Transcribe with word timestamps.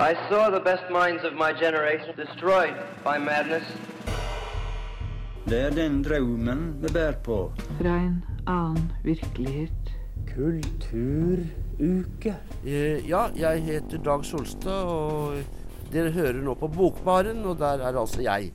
I 0.00 0.14
saw 0.30 0.48
the 0.48 0.60
best 0.60 0.88
minds 0.88 1.24
of 1.24 1.34
my 1.34 1.52
generation 1.52 2.16
destroyed 2.16 2.74
by 3.04 3.18
madness. 3.18 3.64
Det 5.44 5.60
er 5.60 5.70
den 5.70 6.04
drømmen 6.04 6.76
vi 6.80 6.88
bærer 6.92 7.18
på. 7.24 7.52
Fra 7.80 7.96
en 8.00 8.24
annen 8.46 8.92
virkelighet. 9.04 9.90
Kulturuke. 10.30 12.32
Eh, 12.64 13.08
ja, 13.08 13.26
jeg 13.36 13.62
heter 13.66 13.98
Dag 13.98 14.24
Solstad, 14.24 14.72
og 14.72 15.34
dere 15.92 16.10
hører 16.16 16.40
nå 16.48 16.54
på 16.54 16.68
Bokbaren, 16.72 17.44
og 17.44 17.58
der 17.60 17.84
er 17.84 18.00
altså 18.00 18.24
jeg. 18.24 18.54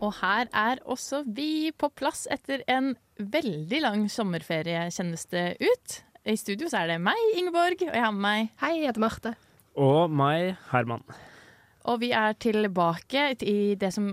Og 0.00 0.12
her 0.24 0.50
er 0.50 0.82
også 0.82 1.22
vi 1.26 1.70
på 1.70 1.92
plass 1.94 2.26
etter 2.26 2.66
en 2.66 2.96
veldig 3.18 3.80
lang 3.86 4.10
sommerferie, 4.10 4.90
kjennes 4.90 5.24
det 5.30 5.54
ut. 5.62 6.02
I 6.26 6.36
studio 6.36 6.66
så 6.66 6.82
er 6.82 6.96
det 6.96 7.00
meg, 7.06 7.22
Ingeborg, 7.38 7.78
og 7.86 7.94
jeg 7.94 8.06
har 8.08 8.10
med 8.10 8.26
meg 8.26 8.52
Hei, 8.58 8.74
jeg 8.80 8.90
heter 8.90 9.06
Marte. 9.06 9.36
Og 9.80 10.10
meg, 10.12 10.56
Herman. 10.72 11.04
Og 11.88 12.02
vi 12.02 12.12
er 12.14 12.36
tilbake 12.38 13.32
i 13.40 13.74
det 13.78 13.92
som 13.94 14.12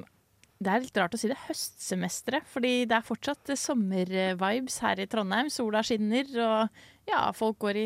Det 0.59 0.68
er 0.68 0.82
litt 0.84 0.98
rart 0.99 1.13
å 1.16 1.18
si 1.20 1.30
det, 1.32 1.38
høstsemesteret. 1.48 2.44
Fordi 2.52 2.84
det 2.84 2.98
er 2.98 3.05
fortsatt 3.08 3.54
sommervibes 3.55 4.82
her 4.84 4.99
i 4.99 5.08
Trondheim. 5.08 5.48
Sola 5.48 5.80
skinner, 5.88 6.27
og 6.44 7.08
ja, 7.08 7.22
folk 7.32 7.62
går 7.63 7.80
i 7.80 7.85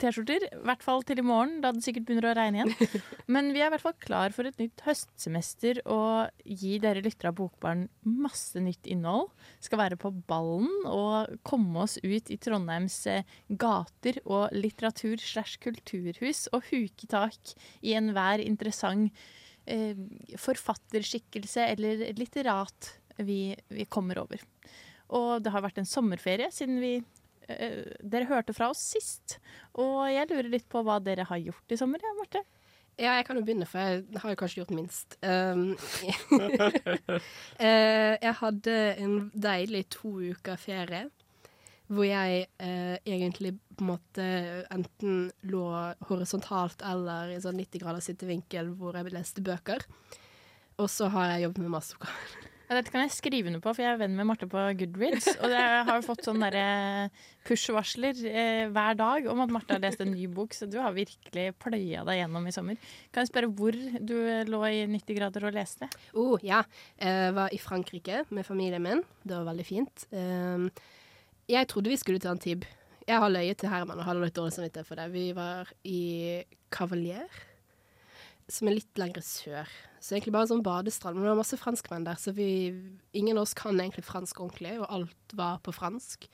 T-skjorter. 0.00 0.46
I 0.48 0.60
hvert 0.66 0.84
fall 0.84 1.02
til 1.06 1.20
i 1.20 1.24
morgen, 1.26 1.58
da 1.62 1.72
det 1.74 1.82
sikkert 1.84 2.06
begynner 2.08 2.30
å 2.30 2.34
regne 2.36 2.62
igjen. 2.62 3.02
Men 3.34 3.50
vi 3.52 3.60
er 3.60 3.68
i 3.68 3.74
hvert 3.74 3.84
fall 3.84 3.96
klar 4.00 4.34
for 4.34 4.48
et 4.48 4.58
nytt 4.60 4.84
høstsemester 4.86 5.82
og 5.90 6.32
gi 6.44 6.78
dere 6.82 7.02
lyttere 7.04 7.32
av 7.32 7.36
Bokbarn 7.40 7.84
masse 8.08 8.60
nytt 8.62 8.88
innhold. 8.90 9.30
Skal 9.64 9.82
være 9.82 10.00
på 10.00 10.12
ballen 10.30 10.70
og 10.88 11.36
komme 11.48 11.84
oss 11.84 11.98
ut 12.02 12.32
i 12.32 12.38
Trondheims 12.40 12.98
eh, 13.10 13.28
gater 13.48 14.22
og 14.24 14.54
litteratur 14.56 15.20
slash 15.20 15.60
kulturhus 15.62 16.46
og 16.52 16.64
huke 16.70 17.08
tak 17.10 17.54
i 17.84 17.96
enhver 17.98 18.42
interessant 18.44 19.12
eh, 19.66 19.98
forfatterskikkelse 20.40 21.68
eller 21.74 22.08
litterat 22.16 22.94
vi, 23.20 23.52
vi 23.68 23.86
kommer 23.92 24.24
over. 24.24 24.40
Og 25.12 25.42
det 25.44 25.52
har 25.52 25.64
vært 25.64 25.82
en 25.82 25.88
sommerferie 25.88 26.48
siden 26.54 26.80
vi 26.80 26.94
dere 27.46 28.28
hørte 28.30 28.54
fra 28.56 28.70
oss 28.72 28.82
sist. 28.94 29.38
Og 29.80 30.04
jeg 30.12 30.28
lurer 30.30 30.50
litt 30.52 30.68
på 30.70 30.82
hva 30.86 30.98
dere 31.02 31.26
har 31.28 31.40
gjort 31.42 31.74
i 31.74 31.78
sommer, 31.80 32.02
ja, 32.02 32.12
Marte? 32.18 32.44
Ja, 33.00 33.14
jeg 33.16 33.24
kan 33.24 33.38
jo 33.38 33.42
begynne, 33.46 33.66
for 33.68 33.80
jeg 33.80 34.20
har 34.20 34.34
jo 34.34 34.38
kanskje 34.38 34.60
gjort 34.60 34.74
minst. 34.76 35.16
Um, 35.24 35.72
eh, 37.66 38.14
jeg 38.20 38.34
hadde 38.42 38.76
en 39.00 39.16
deilig 39.32 39.86
to 39.96 40.12
uker 40.20 40.60
ferie. 40.60 41.06
Hvor 41.92 42.06
jeg 42.06 42.46
eh, 42.62 42.96
egentlig 43.04 43.54
på 43.76 43.84
en 43.84 43.90
måte 43.90 44.26
enten 44.72 45.26
lå 45.48 45.64
horisontalt 46.08 46.84
eller 46.88 47.34
i 47.34 47.40
sånn 47.42 47.58
90 47.60 47.82
graders 47.82 48.08
sittevinkel 48.08 48.70
hvor 48.78 48.96
jeg 48.96 49.12
leste 49.12 49.44
bøker. 49.44 49.84
Og 50.80 50.88
så 50.92 51.10
har 51.12 51.34
jeg 51.34 51.48
jobbet 51.48 51.64
med 51.64 51.74
masseoppgaver. 51.74 52.51
Ja, 52.72 52.78
dette 52.78 52.88
kan 52.88 53.02
jeg 53.04 53.12
skrive 53.12 53.50
under 53.50 53.60
på, 53.60 53.74
for 53.76 53.84
jeg 53.84 53.92
er 53.92 53.98
venn 54.00 54.14
med 54.16 54.24
Marte 54.24 54.46
på 54.48 54.60
Goodreads. 54.80 55.26
Og 55.44 55.52
jeg 55.52 55.80
har 55.84 55.98
jo 55.98 56.04
fått 56.06 56.22
sånne 56.24 56.48
push-varsler 57.44 58.22
eh, 58.30 58.62
hver 58.72 58.96
dag 58.96 59.28
om 59.28 59.42
at 59.44 59.52
Marte 59.52 59.76
har 59.76 59.82
lest 59.82 60.00
en 60.00 60.08
ny 60.08 60.24
bok, 60.32 60.56
så 60.56 60.64
du 60.72 60.78
har 60.80 60.94
virkelig 60.96 61.50
pløya 61.60 62.00
deg 62.08 62.22
gjennom 62.22 62.48
i 62.48 62.54
sommer. 62.56 62.80
Kan 63.12 63.26
jeg 63.26 63.28
spørre 63.28 63.52
hvor 63.52 63.76
du 63.76 64.14
lå 64.48 64.62
i 64.70 64.86
90 64.88 65.18
grader 65.20 65.44
og 65.50 65.58
leste? 65.58 65.90
Oh, 66.16 66.40
ja. 66.40 66.62
Jeg 66.96 67.36
var 67.36 67.52
i 67.52 67.60
Frankrike 67.60 68.22
med 68.32 68.48
familien 68.48 68.88
min. 68.88 69.04
Det 69.20 69.36
var 69.36 69.50
veldig 69.52 69.68
fint. 69.68 70.08
Um, 70.16 70.70
jeg 71.52 71.68
trodde 71.68 71.92
vi 71.92 72.00
skulle 72.00 72.24
til 72.24 72.32
Antibes. 72.32 72.72
Jeg 73.04 73.20
har 73.20 73.36
løyet 73.36 73.60
til 73.60 73.68
Herman 73.68 74.00
og 74.00 74.08
hadde 74.08 74.24
litt 74.24 74.40
dårlig 74.40 74.56
samvittighet 74.56 74.88
for 74.88 74.96
det. 74.96 75.10
Vi 75.12 75.28
var 75.36 75.68
i 75.84 76.00
Cavalier, 76.72 77.28
som 78.50 78.68
er 78.68 78.78
litt 78.78 79.00
lenger 79.00 79.24
sør. 79.24 79.70
Så 80.02 80.16
egentlig 80.16 80.34
bare 80.34 80.48
en 80.48 80.52
sånn 80.54 80.66
badestrand. 80.66 81.16
Men 81.16 81.26
det 81.26 81.32
var 81.32 81.40
masse 81.42 81.58
franskmenn 81.60 82.06
der, 82.06 82.18
så 82.18 82.34
vi, 82.36 82.48
ingen 83.16 83.38
av 83.38 83.46
oss 83.46 83.56
kan 83.58 83.78
egentlig 83.78 84.04
fransk 84.06 84.42
ordentlig, 84.42 84.76
og 84.80 84.88
alt 84.90 85.36
var 85.38 85.60
på 85.62 85.74
fransk. 85.76 86.26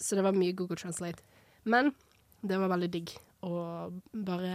Så 0.00 0.16
det 0.16 0.24
var 0.26 0.36
mye 0.36 0.56
Google 0.56 0.78
Translate. 0.80 1.24
Men 1.68 1.92
det 2.46 2.60
var 2.60 2.72
veldig 2.72 2.90
digg 2.92 3.16
å 3.46 3.56
bare 4.12 4.54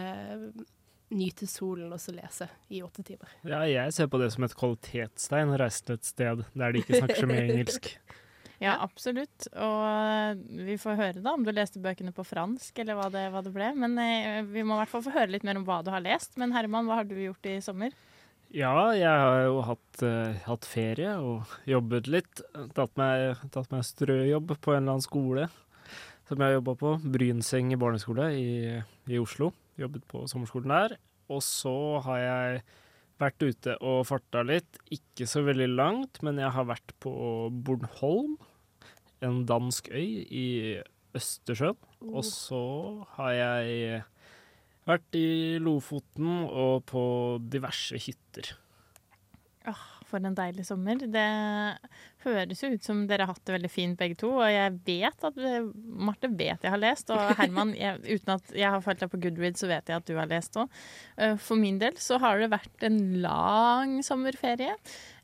nyte 1.12 1.48
solen 1.50 1.92
og 1.92 2.00
så 2.00 2.14
lese 2.16 2.48
i 2.72 2.82
åtte 2.84 3.04
timer. 3.06 3.32
Ja, 3.44 3.62
jeg 3.68 3.94
ser 3.96 4.08
på 4.12 4.20
det 4.22 4.32
som 4.34 4.46
et 4.48 4.56
kvalitetstegn 4.58 5.52
å 5.52 5.60
reise 5.60 5.84
til 5.86 6.00
et 6.00 6.08
sted 6.08 6.44
der 6.56 6.74
de 6.74 6.84
ikke 6.84 7.02
snakker 7.02 7.24
så 7.24 7.30
mye 7.30 7.44
engelsk. 7.50 7.92
Ja, 8.62 8.76
absolutt. 8.84 9.48
Og 9.58 10.42
vi 10.68 10.76
får 10.78 11.00
høre 11.00 11.24
da 11.24 11.34
om 11.34 11.46
du 11.46 11.50
leste 11.54 11.82
bøkene 11.82 12.14
på 12.14 12.26
fransk, 12.28 12.78
eller 12.84 13.00
hva 13.00 13.08
det, 13.14 13.26
hva 13.34 13.42
det 13.42 13.54
ble. 13.56 13.72
Men 13.74 13.98
eh, 13.98 14.44
vi 14.46 14.62
må 14.62 14.78
i 14.78 14.84
hvert 14.84 14.92
fall 14.92 15.06
få 15.08 15.16
høre 15.16 15.34
litt 15.34 15.46
mer 15.48 15.58
om 15.58 15.66
hva 15.66 15.80
du 15.82 15.90
har 15.94 16.04
lest. 16.06 16.38
Men 16.38 16.54
Herman, 16.54 16.86
hva 16.86 17.00
har 17.02 17.10
du 17.10 17.16
gjort 17.18 17.50
i 17.50 17.58
sommer? 17.66 17.96
Ja, 18.54 18.92
jeg 18.94 19.08
har 19.08 19.46
jo 19.48 19.64
hatt, 19.66 20.04
eh, 20.06 20.38
hatt 20.46 20.68
ferie 20.68 21.16
og 21.24 21.50
jobbet 21.66 22.10
litt. 22.12 22.44
Tatt 22.78 22.94
meg, 23.00 23.42
tatt 23.56 23.74
meg 23.74 23.86
strøjobb 23.88 24.54
på 24.60 24.76
en 24.76 24.84
eller 24.84 24.98
annen 24.98 25.06
skole 25.10 25.50
som 26.30 26.40
jeg 26.40 26.48
har 26.48 26.60
jobba 26.60 26.78
på. 26.80 26.94
Brynseng 27.16 27.74
barneskole 27.82 28.30
i, 28.38 28.52
i 29.10 29.20
Oslo. 29.20 29.50
Jobbet 29.82 30.06
på 30.12 30.22
sommerskolen 30.30 30.76
der. 30.76 30.96
Og 31.32 31.42
så 31.44 31.74
har 32.06 32.22
jeg 32.22 32.62
vært 33.22 33.44
ute 33.46 33.76
og 33.80 34.06
farta 34.10 34.44
litt. 34.46 34.80
Ikke 34.94 35.28
så 35.30 35.44
veldig 35.46 35.70
langt, 35.74 36.22
men 36.26 36.40
jeg 36.42 36.54
har 36.56 36.70
vært 36.70 36.94
på 37.04 37.14
Bornholm, 37.52 38.38
en 39.26 39.44
dansk 39.50 39.92
øy 39.94 40.26
i 40.26 40.48
Østersjøen. 41.18 41.78
Og 42.12 42.26
så 42.26 42.64
har 43.18 43.32
jeg 43.36 44.04
vært 44.90 45.18
i 45.18 45.60
Lofoten 45.62 46.46
og 46.48 46.84
på 46.90 47.04
diverse 47.52 48.00
hytter. 48.02 48.56
Åh, 49.70 49.82
for 50.10 50.26
en 50.26 50.36
deilig 50.36 50.66
sommer. 50.66 50.98
Det 51.14 51.26
høres 52.26 52.64
jo 52.64 52.72
ut 52.74 52.86
som 52.86 53.04
dere 53.10 53.28
har 53.28 53.36
hatt 53.36 53.44
det 53.46 53.56
veldig 53.56 53.72
fint 53.72 54.00
begge 54.00 54.18
to. 54.24 54.32
Og 54.40 54.50
jeg 54.50 54.74
vet 54.88 55.28
at 55.30 55.40
Marte 56.10 56.32
vet 56.34 56.66
jeg 56.66 56.74
har 56.74 56.82
lest, 56.82 57.14
og 57.14 57.22
Herman, 57.40 57.76
jeg, 57.78 58.02
uten 58.08 58.36
at 58.40 58.54
jeg 58.58 58.74
har 58.74 58.84
falt 58.86 59.04
deg 59.04 59.12
på 59.14 59.22
Goodread, 59.22 59.60
så 59.60 59.70
vet 59.70 59.92
jeg 59.92 60.02
at 60.02 60.10
du 60.10 60.16
har 60.18 60.32
lest 60.32 60.58
òg. 60.60 60.82
For 61.44 61.60
min 61.60 61.78
del 61.82 62.00
så 62.02 62.18
har 62.24 62.42
det 62.42 62.52
vært 62.54 62.88
en 62.88 63.02
lang 63.24 64.00
sommerferie. 64.06 64.74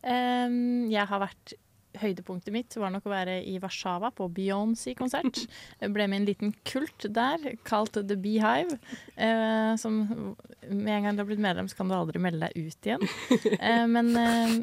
Jeg 0.06 1.10
har 1.10 1.26
vært 1.26 1.58
Høydepunktet 2.02 2.54
mitt 2.56 2.76
var 2.80 2.92
nok 2.94 3.08
å 3.08 3.14
være 3.14 3.40
i 3.48 3.58
Warszawa 3.64 4.12
på 4.16 4.30
Beyoncé-konsert. 4.36 5.44
Ble 5.96 6.08
med 6.08 6.20
i 6.20 6.22
en 6.22 6.30
liten 6.30 6.54
kult 6.68 7.08
der 7.14 7.44
kalt 7.68 7.98
The 7.98 8.18
Beehive. 8.20 8.80
Eh, 9.16 9.74
som 9.82 10.00
med 10.70 10.94
en 10.94 11.08
gang 11.08 11.18
du 11.18 11.24
har 11.24 11.30
blitt 11.30 11.44
medlem, 11.44 11.70
så 11.70 11.80
kan 11.80 11.92
du 11.92 11.98
aldri 11.98 12.22
melde 12.22 12.48
deg 12.48 12.70
ut 12.70 12.90
igjen. 12.90 13.06
Eh, 13.58 13.86
men 13.90 14.12
eh, 14.20 14.58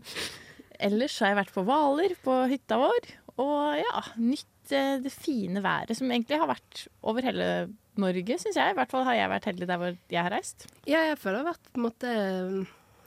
ellers 0.86 1.16
har 1.22 1.32
jeg 1.32 1.40
vært 1.42 1.54
på 1.54 1.64
Hvaler, 1.66 2.14
på 2.24 2.36
hytta 2.50 2.78
vår. 2.80 3.08
Og 3.42 3.80
ja, 3.80 4.04
nytt 4.20 4.74
eh, 4.74 4.96
det 5.02 5.12
fine 5.12 5.62
været 5.64 5.96
som 5.98 6.10
egentlig 6.10 6.38
har 6.40 6.50
vært 6.50 6.86
over 7.02 7.26
hele 7.26 7.48
Norge, 8.00 8.38
syns 8.42 8.58
jeg. 8.58 8.74
I 8.74 8.78
hvert 8.78 8.94
fall 8.94 9.06
har 9.08 9.18
jeg 9.18 9.32
vært 9.32 9.50
heldig 9.50 9.70
der 9.70 9.82
hvor 9.82 9.92
jeg 9.94 10.22
har 10.22 10.34
reist. 10.34 10.66
Ja, 10.86 11.04
jeg 11.10 11.20
føler 11.20 11.40
jeg 11.40 11.46
har 11.46 11.52
vært 11.52 11.70
på 11.70 11.80
en 11.80 11.86
måte 11.88 12.14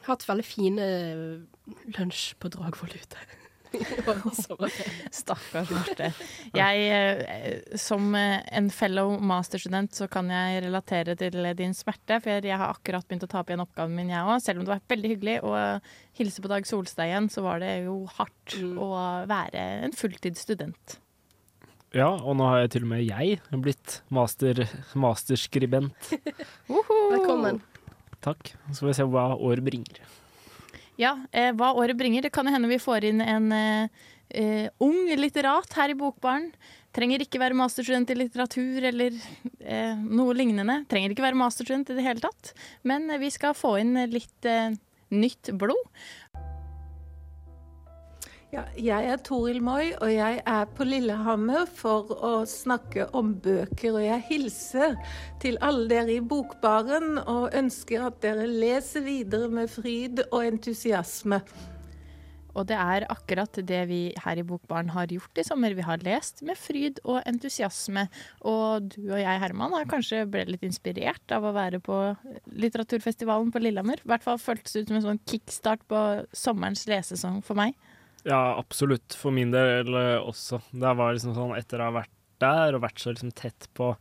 hatt 0.07 0.23
veldig 0.27 0.45
fine 0.47 0.87
lunsj 1.97 2.31
på 2.39 2.51
Dragvoll 2.53 2.95
ute. 2.95 3.27
Stakkars 5.19 5.72
Marte. 5.73 6.11
Jeg, 6.55 6.83
eh, 6.91 7.78
som 7.79 8.09
eh, 8.17 8.41
en 8.57 8.69
fellow 8.73 9.16
masterstudent, 9.19 9.95
så 9.95 10.09
kan 10.11 10.29
jeg 10.31 10.63
relatere 10.66 11.17
til 11.19 11.39
din 11.57 11.75
smerte. 11.78 12.19
For 12.23 12.45
jeg 12.45 12.59
har 12.59 12.75
akkurat 12.75 13.07
begynt 13.07 13.28
å 13.28 13.31
ta 13.31 13.41
opp 13.41 13.51
igjen 13.51 13.63
oppgaven 13.66 13.97
min, 13.97 14.13
jeg 14.13 14.25
òg. 14.28 14.44
Selv 14.44 14.61
om 14.61 14.67
det 14.67 14.75
var 14.75 14.85
veldig 14.94 15.13
hyggelig 15.16 15.39
å 15.45 15.55
hilse 16.19 16.44
på 16.44 16.51
Dag 16.51 16.69
Solstad 16.69 17.09
igjen, 17.09 17.31
så 17.33 17.44
var 17.45 17.61
det 17.63 17.73
jo 17.88 18.00
hardt 18.17 18.57
å 18.57 18.91
være 19.29 19.67
en 19.88 19.95
fulltidsstudent. 19.95 20.99
Ja, 21.95 22.09
og 22.11 22.35
nå 22.35 22.45
har 22.49 22.66
jeg 22.66 22.73
til 22.75 22.85
og 22.85 22.91
med 22.91 23.05
jeg 23.07 23.39
blitt 23.63 24.01
master, 24.13 24.66
masterskribent. 24.99 26.11
Velkommen. 27.13 27.61
Takk. 28.23 28.52
Så 28.73 28.81
får 28.81 28.90
vi 28.90 28.96
se 28.99 29.08
hva 29.08 29.29
år 29.35 29.61
bringer. 29.64 30.02
Ja, 30.97 31.14
eh, 31.32 31.53
hva 31.53 31.73
året 31.78 31.97
bringer. 31.97 32.26
Det 32.26 32.34
kan 32.34 32.47
jo 32.47 32.53
hende 32.53 32.70
vi 32.72 32.82
får 32.82 33.05
inn 33.05 33.22
en 33.22 33.52
eh, 33.53 34.05
eh, 34.29 34.67
ung 34.84 35.08
litterat 35.17 35.73
her 35.78 35.94
i 35.94 35.97
Bokbaren. 35.97 36.49
Trenger 36.97 37.22
ikke 37.22 37.41
være 37.41 37.58
masterstudent 37.58 38.09
i 38.09 38.17
litteratur 38.17 38.88
eller 38.90 39.14
eh, 39.61 39.94
noe 39.94 40.34
lignende. 40.34 40.82
Trenger 40.90 41.14
ikke 41.14 41.28
være 41.28 41.38
masterstudent 41.38 41.91
i 41.94 41.97
det 41.99 42.05
hele 42.08 42.23
tatt. 42.23 42.55
Men 42.88 43.09
eh, 43.11 43.22
vi 43.22 43.29
skal 43.34 43.58
få 43.58 43.76
inn 43.84 43.94
litt 44.09 44.49
eh, 44.49 44.73
nytt 45.14 45.53
blod. 45.61 45.85
Ja, 48.47 48.61
jeg 48.79 49.09
er 49.11 49.17
Toril 49.28 49.58
Moi, 49.59 49.90
og 49.99 50.08
jeg 50.08 50.38
er 50.47 50.70
på 50.72 50.85
Lillehammer 50.88 51.66
for 51.67 52.14
å 52.23 52.29
snakke 52.47 53.09
om 53.11 53.34
bøker. 53.44 53.97
Og 53.97 54.05
jeg 54.05 54.23
hilser 54.29 54.94
til 55.44 55.58
alle 55.59 55.90
dere 55.90 56.14
i 56.16 56.22
Bokbaren 56.23 57.20
og 57.26 57.52
ønsker 57.59 58.05
at 58.08 58.22
dere 58.23 58.46
leser 58.47 59.03
videre 59.03 59.49
med 59.52 59.67
fryd 59.67 60.23
og 60.29 60.46
entusiasme. 60.46 61.41
Og 62.55 62.70
det 62.72 62.78
er 62.79 63.05
akkurat 63.11 63.59
det 63.67 63.82
vi 63.91 63.99
her 64.23 64.40
i 64.40 64.47
Bokbaren 64.47 64.93
har 64.96 65.11
gjort 65.11 65.43
i 65.43 65.46
sommer. 65.46 65.76
Vi 65.76 65.85
har 65.90 66.08
lest 66.08 66.40
med 66.47 66.55
fryd 66.55 67.03
og 67.03 67.20
entusiasme. 67.28 68.08
Og 68.47 68.88
du 68.96 69.11
og 69.11 69.20
jeg, 69.20 69.43
Herman, 69.43 69.76
har 69.76 69.91
kanskje 69.91 70.23
ble 70.32 70.47
litt 70.47 70.64
inspirert 70.64 71.35
av 71.35 71.46
å 71.46 71.52
være 71.52 71.84
på 71.84 72.00
litteraturfestivalen 72.55 73.52
på 73.52 73.66
Lillehammer. 73.67 74.00
I 74.00 74.14
hvert 74.16 74.26
fall 74.26 74.40
føltes 74.40 74.72
det 74.72 74.88
ut 74.88 74.96
som 74.96 75.02
en 75.02 75.08
sånn 75.11 75.23
kickstart 75.28 75.84
på 75.91 76.08
sommerens 76.32 76.88
lesesong 76.88 77.43
for 77.43 77.59
meg. 77.59 77.76
Ja, 78.28 78.58
absolutt. 78.59 79.16
For 79.16 79.32
min 79.32 79.53
del 79.53 79.94
eh, 79.96 80.18
også. 80.20 80.59
Det 80.72 80.94
var 81.00 81.16
liksom 81.16 81.35
sånn 81.38 81.56
etter 81.56 81.79
å 81.79 81.90
ha 81.90 82.00
vært 82.02 82.14
der 82.44 82.76
og 82.76 82.84
vært 82.84 83.00
så 83.02 83.14
liksom 83.14 83.32
tett 83.38 83.70
på 83.78 83.94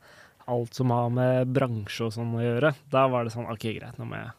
alt 0.51 0.75
som 0.79 0.91
har 0.95 1.09
med 1.11 1.53
bransje 1.55 2.07
og 2.07 2.13
sånn 2.15 2.35
å 2.39 2.43
gjøre, 2.43 2.73
da 2.93 3.07
var 3.11 3.27
det 3.27 3.33
sånn 3.35 3.49
OK, 3.51 3.65
greit, 3.79 3.97
nå 3.99 4.07
må 4.07 4.19
jeg 4.21 4.35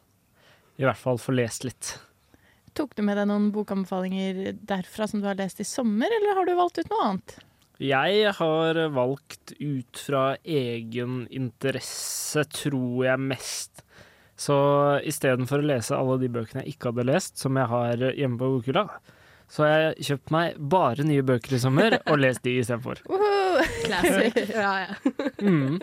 i 0.78 0.86
hvert 0.86 1.00
fall 1.00 1.18
få 1.20 1.34
lest 1.34 1.66
litt. 1.66 1.90
Tok 2.78 2.94
du 2.94 3.02
med 3.02 3.18
deg 3.18 3.26
noen 3.28 3.48
bokanbefalinger 3.52 4.54
derfra 4.68 5.08
som 5.10 5.20
du 5.20 5.26
har 5.28 5.38
lest 5.38 5.60
i 5.60 5.66
sommer, 5.66 6.12
eller 6.14 6.38
har 6.38 6.46
du 6.46 6.54
valgt 6.56 6.78
ut 6.78 6.92
noe 6.92 7.08
annet? 7.08 7.34
Jeg 7.82 8.32
har 8.38 8.78
valgt 8.94 9.52
ut 9.58 10.00
fra 10.00 10.22
egen 10.42 11.20
interesse, 11.34 12.42
tror 12.54 13.04
jeg 13.06 13.26
mest. 13.34 13.84
Så 14.38 14.56
istedenfor 15.06 15.62
å 15.62 15.68
lese 15.72 15.98
alle 15.98 16.18
de 16.22 16.30
bøkene 16.30 16.62
jeg 16.62 16.76
ikke 16.76 16.92
hadde 16.92 17.08
lest, 17.10 17.38
som 17.42 17.58
jeg 17.58 17.70
har 17.70 18.08
hjemme 18.14 18.38
på 18.38 18.52
bokhylla, 18.54 18.86
så 19.48 19.64
har 19.64 19.70
jeg 19.72 20.08
kjøpt 20.10 20.32
meg 20.34 20.58
bare 20.72 21.04
nye 21.08 21.24
bøker 21.24 21.56
i 21.56 21.60
sommer 21.62 21.96
og 21.98 22.18
lest 22.20 22.44
de 22.44 22.58
istedenfor. 22.60 23.00
Classic. 23.84 24.36
ja, 24.52 24.72
ja. 24.84 24.96
Mm. 25.40 25.78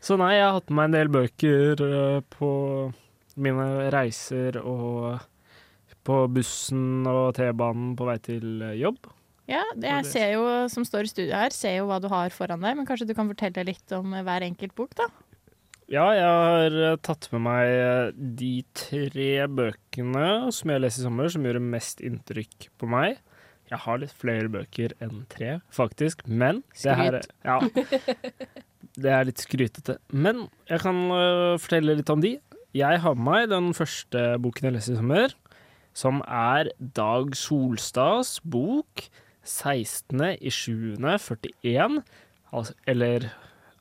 Så 0.00 0.16
nei, 0.20 0.34
jeg 0.36 0.44
har 0.46 0.56
hatt 0.56 0.68
med 0.68 0.76
meg 0.78 0.88
en 0.88 0.96
del 0.96 1.12
bøker 1.12 1.82
eh, 1.86 2.20
på 2.36 2.50
mine 3.40 3.66
reiser 3.92 4.58
og 4.60 5.20
på 6.06 6.20
bussen 6.32 7.08
og 7.08 7.34
T-banen 7.36 7.94
på 7.98 8.06
vei 8.08 8.18
til 8.24 8.62
eh, 8.64 8.78
jobb. 8.80 9.10
Ja, 9.50 9.64
det 9.74 9.90
jeg 9.90 10.06
ser 10.06 10.28
jo, 10.36 10.44
som 10.70 10.86
står 10.86 11.08
i 11.08 11.10
studio 11.10 11.34
her, 11.34 11.52
ser 11.54 11.80
jo 11.80 11.88
hva 11.88 11.98
du 12.02 12.06
har 12.12 12.30
foran 12.32 12.62
deg, 12.62 12.76
men 12.78 12.86
kanskje 12.86 13.08
du 13.08 13.16
kan 13.18 13.28
fortelle 13.32 13.66
litt 13.66 13.96
om 13.96 14.14
eh, 14.14 14.24
hver 14.26 14.46
enkelt 14.46 14.76
bok, 14.78 14.94
da? 15.00 15.08
Ja, 15.90 16.04
jeg 16.14 16.22
har 16.22 16.70
eh, 16.78 16.94
tatt 17.02 17.26
med 17.32 17.40
meg 17.48 17.66
eh, 17.74 18.12
de 18.14 18.62
tre 18.78 19.48
bøkene 19.50 20.52
som 20.54 20.70
jeg 20.70 20.78
leste 20.84 21.02
i 21.02 21.06
sommer, 21.08 21.26
som 21.34 21.42
gjorde 21.42 21.58
mest 21.64 21.98
inntrykk 22.06 22.68
på 22.78 22.86
meg. 22.90 23.18
Jeg 23.70 23.78
har 23.82 23.98
litt 23.98 24.14
flere 24.14 24.48
bøker 24.50 24.94
enn 25.02 25.24
tre, 25.30 25.60
faktisk, 25.74 26.22
men 26.30 26.62
det 26.78 26.94
her 27.00 27.18
Ja. 27.46 27.58
Det 29.00 29.10
er 29.14 29.24
litt 29.26 29.40
skrytete. 29.42 29.94
Men 30.10 30.48
jeg 30.70 30.80
kan 30.82 30.96
øh, 31.14 31.58
fortelle 31.62 31.94
litt 31.98 32.10
om 32.12 32.20
de. 32.22 32.32
Jeg 32.74 33.00
har 33.02 33.14
med 33.18 33.26
meg 33.26 33.48
den 33.50 33.74
første 33.74 34.38
boken 34.42 34.66
jeg 34.68 34.74
leste 34.76 34.92
i 34.94 34.96
sommer, 34.98 35.28
som 35.90 36.22
er 36.26 36.70
Dag 36.78 37.34
Solstads 37.38 38.40
bok 38.46 39.08
16.07.41, 39.42 42.02
altså, 42.54 42.72
eller 42.86 43.26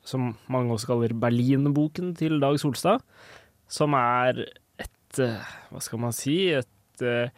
som 0.09 0.33
mange 0.51 0.73
også 0.73 0.94
kaller 0.94 1.13
Berlinboken 1.21 2.15
til 2.17 2.39
Dag 2.41 2.57
Solstad, 2.61 3.03
som 3.69 3.94
er 3.97 4.44
et 4.81 5.21
øh, 5.21 5.38
Hva 5.69 5.83
skal 5.83 6.01
man 6.01 6.15
si? 6.15 6.50
Et 6.57 7.06
øh, 7.06 7.29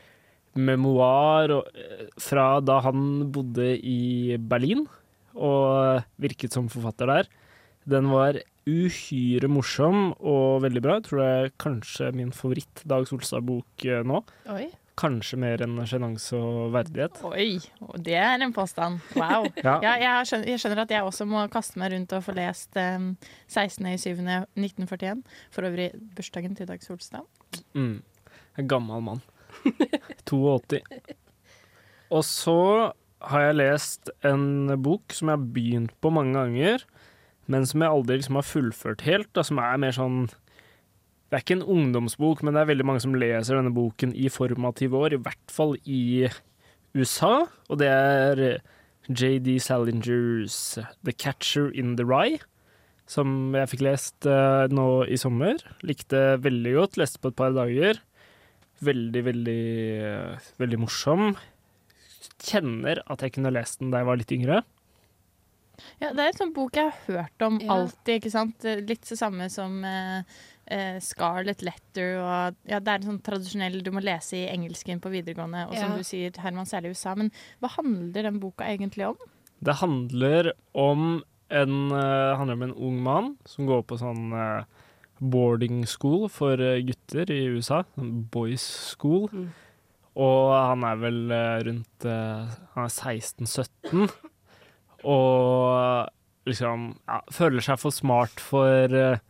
memoar 0.55 1.51
øh, 1.59 2.07
fra 2.19 2.47
da 2.63 2.79
han 2.87 3.31
bodde 3.31 3.75
i 3.77 4.37
Berlin 4.37 4.87
og 5.35 6.01
virket 6.19 6.55
som 6.55 6.69
forfatter 6.71 7.07
der. 7.07 7.29
Den 7.87 8.11
var 8.11 8.39
uhyre 8.67 9.49
morsom 9.49 10.11
og 10.19 10.61
veldig 10.65 10.83
bra. 10.83 10.99
Jeg 10.99 11.07
tror 11.07 11.21
det 11.21 11.29
er 11.31 11.55
kanskje 11.61 12.11
min 12.13 12.31
favoritt 12.35 12.83
Dag 12.87 13.07
Solstad-bok 13.09 13.87
eh, 13.87 14.03
nå. 14.05 14.21
Oi. 14.53 14.67
Kanskje 15.01 15.39
mer 15.41 15.63
enn 15.65 15.79
sjenanse 15.89 16.37
og 16.37 16.75
verdighet. 16.75 17.17
Oi, 17.25 17.57
det 18.05 18.15
er 18.21 18.43
en 18.45 18.53
påstand. 18.53 19.01
Wow. 19.17 19.47
Ja. 19.65 19.79
Ja, 19.81 19.95
jeg, 19.97 20.29
skjønner, 20.29 20.49
jeg 20.51 20.61
skjønner 20.61 20.83
at 20.83 20.93
jeg 20.93 21.05
også 21.07 21.25
må 21.29 21.41
kaste 21.53 21.81
meg 21.81 21.93
rundt 21.95 22.13
og 22.17 22.23
få 22.25 22.35
lest 22.37 22.77
um, 22.77 23.11
16.07.1941. 23.49 25.23
For 25.53 25.65
øvrig 25.69 25.89
bursdagen 26.15 26.57
til 26.57 26.69
Dag 26.69 26.83
Solstad. 26.85 27.25
Mm. 27.73 28.01
En 28.61 28.69
gammel 28.69 29.01
mann. 29.05 29.23
82. 30.29 30.81
Og 32.11 32.25
så 32.27 32.59
har 33.31 33.45
jeg 33.47 33.57
lest 33.59 34.11
en 34.27 34.73
bok 34.81 35.13
som 35.15 35.29
jeg 35.31 35.39
har 35.39 35.49
begynt 35.55 35.93
på 36.01 36.11
mange 36.13 36.35
ganger, 36.37 36.85
men 37.51 37.65
som 37.69 37.83
jeg 37.83 37.93
aldri 37.93 38.17
liksom 38.19 38.39
har 38.39 38.47
fullført 38.47 39.05
helt. 39.07 39.29
Da, 39.37 39.45
som 39.45 39.61
er 39.61 39.81
mer 39.81 39.95
sånn 39.95 40.25
Det 41.31 41.37
er 41.37 41.43
ikke 41.45 41.55
en 41.61 41.67
ungdomsbok, 41.71 42.41
men 42.43 42.53
det 42.57 42.59
er 42.65 42.69
veldig 42.73 42.85
mange 42.89 43.01
som 43.05 43.13
leser 43.15 43.55
denne 43.55 43.71
boken 43.71 44.11
i 44.19 44.27
formative 44.27 44.99
år, 44.99 45.13
i 45.15 45.21
hvert 45.23 45.53
fall 45.53 45.77
i 45.87 46.27
USA. 46.93 47.45
Og 47.71 47.79
det 47.79 47.87
er 47.87 48.41
JD 49.07 49.53
Salingers 49.63 50.57
The 51.07 51.13
Catcher 51.15 51.69
in 51.71 51.95
the 51.95 52.03
Rye, 52.03 52.41
som 53.07 53.55
jeg 53.55 53.71
fikk 53.71 53.85
lest 53.87 54.27
eh, 54.27 54.67
nå 54.75 54.89
i 55.07 55.15
sommer. 55.19 55.55
Likte 55.87 56.35
veldig 56.43 56.75
godt, 56.75 56.99
leste 56.99 57.23
på 57.23 57.31
et 57.31 57.39
par 57.39 57.55
dager. 57.55 58.03
Veldig, 58.83 59.23
veldig, 59.31 59.63
eh, 60.11 60.51
veldig 60.59 60.81
morsom. 60.83 61.33
Kjenner 62.43 63.01
at 63.07 63.23
jeg 63.23 63.37
kunne 63.37 63.51
lest 63.55 63.79
den 63.79 63.91
da 63.93 64.01
jeg 64.03 64.11
var 64.11 64.19
litt 64.19 64.35
yngre. 64.35 64.61
Ja, 66.01 66.11
det 66.13 66.19
er 66.21 66.29
en 66.29 66.37
sånn 66.37 66.53
bok 66.53 66.75
jeg 66.77 66.91
har 66.91 67.05
hørt 67.23 67.45
om 67.47 67.55
Ja. 67.63 67.73
alltid, 67.79 68.19
ikke 68.19 68.31
sant? 68.35 68.63
Litt 68.85 69.07
det 69.07 69.17
samme 69.17 69.47
som 69.49 69.79
eh, 69.87 70.23
eh, 70.71 70.97
Scarlet 71.03 71.61
Letter 71.65 72.15
og 72.21 72.55
Ja, 72.69 72.79
det 72.79 72.87
er 72.93 73.01
en 73.01 73.09
sånn 73.11 73.21
tradisjonell 73.25 73.81
du 73.83 73.91
må 73.93 74.01
lese 74.03 74.39
i 74.39 74.47
engelsken 74.51 75.01
på 75.03 75.11
videregående, 75.13 75.67
og 75.67 75.75
som 75.75 75.91
Ja. 75.91 75.97
du 75.97 76.03
sier, 76.07 76.31
Herman, 76.39 76.65
særlig 76.69 76.91
i 76.91 76.95
USA. 76.95 77.15
Men 77.15 77.31
hva 77.61 77.69
handler 77.75 78.23
den 78.29 78.39
boka 78.39 78.65
egentlig 78.65 79.07
om? 79.11 79.17
Det 79.61 79.75
handler 79.81 80.53
om 80.73 81.23
en, 81.51 81.91
uh, 81.91 82.37
handler 82.37 82.53
om 82.53 82.63
en 82.63 82.73
ung 82.73 83.03
mann 83.03 83.37
som 83.45 83.67
går 83.67 83.83
på 83.83 83.99
sånn 83.99 84.31
uh, 84.33 84.63
boarding 85.19 85.83
school 85.85 86.29
for 86.29 86.57
eh, 86.57 86.81
gutter 86.81 87.29
i 87.29 87.43
USA. 87.51 87.83
Sånn 87.95 88.23
boys 88.31 88.63
school. 88.95 89.27
Mm. 89.29 89.49
Og 90.15 90.47
han 90.55 90.83
er 90.83 90.95
vel 90.99 91.19
rundt 91.67 92.03
Han 92.03 92.83
er 92.83 92.89
16-17. 92.89 94.09
Og 95.07 96.09
liksom 96.49 96.87
ja, 97.07 97.21
føler 97.31 97.63
seg 97.63 97.79
for 97.79 97.95
smart 97.95 98.41
for 98.43 99.21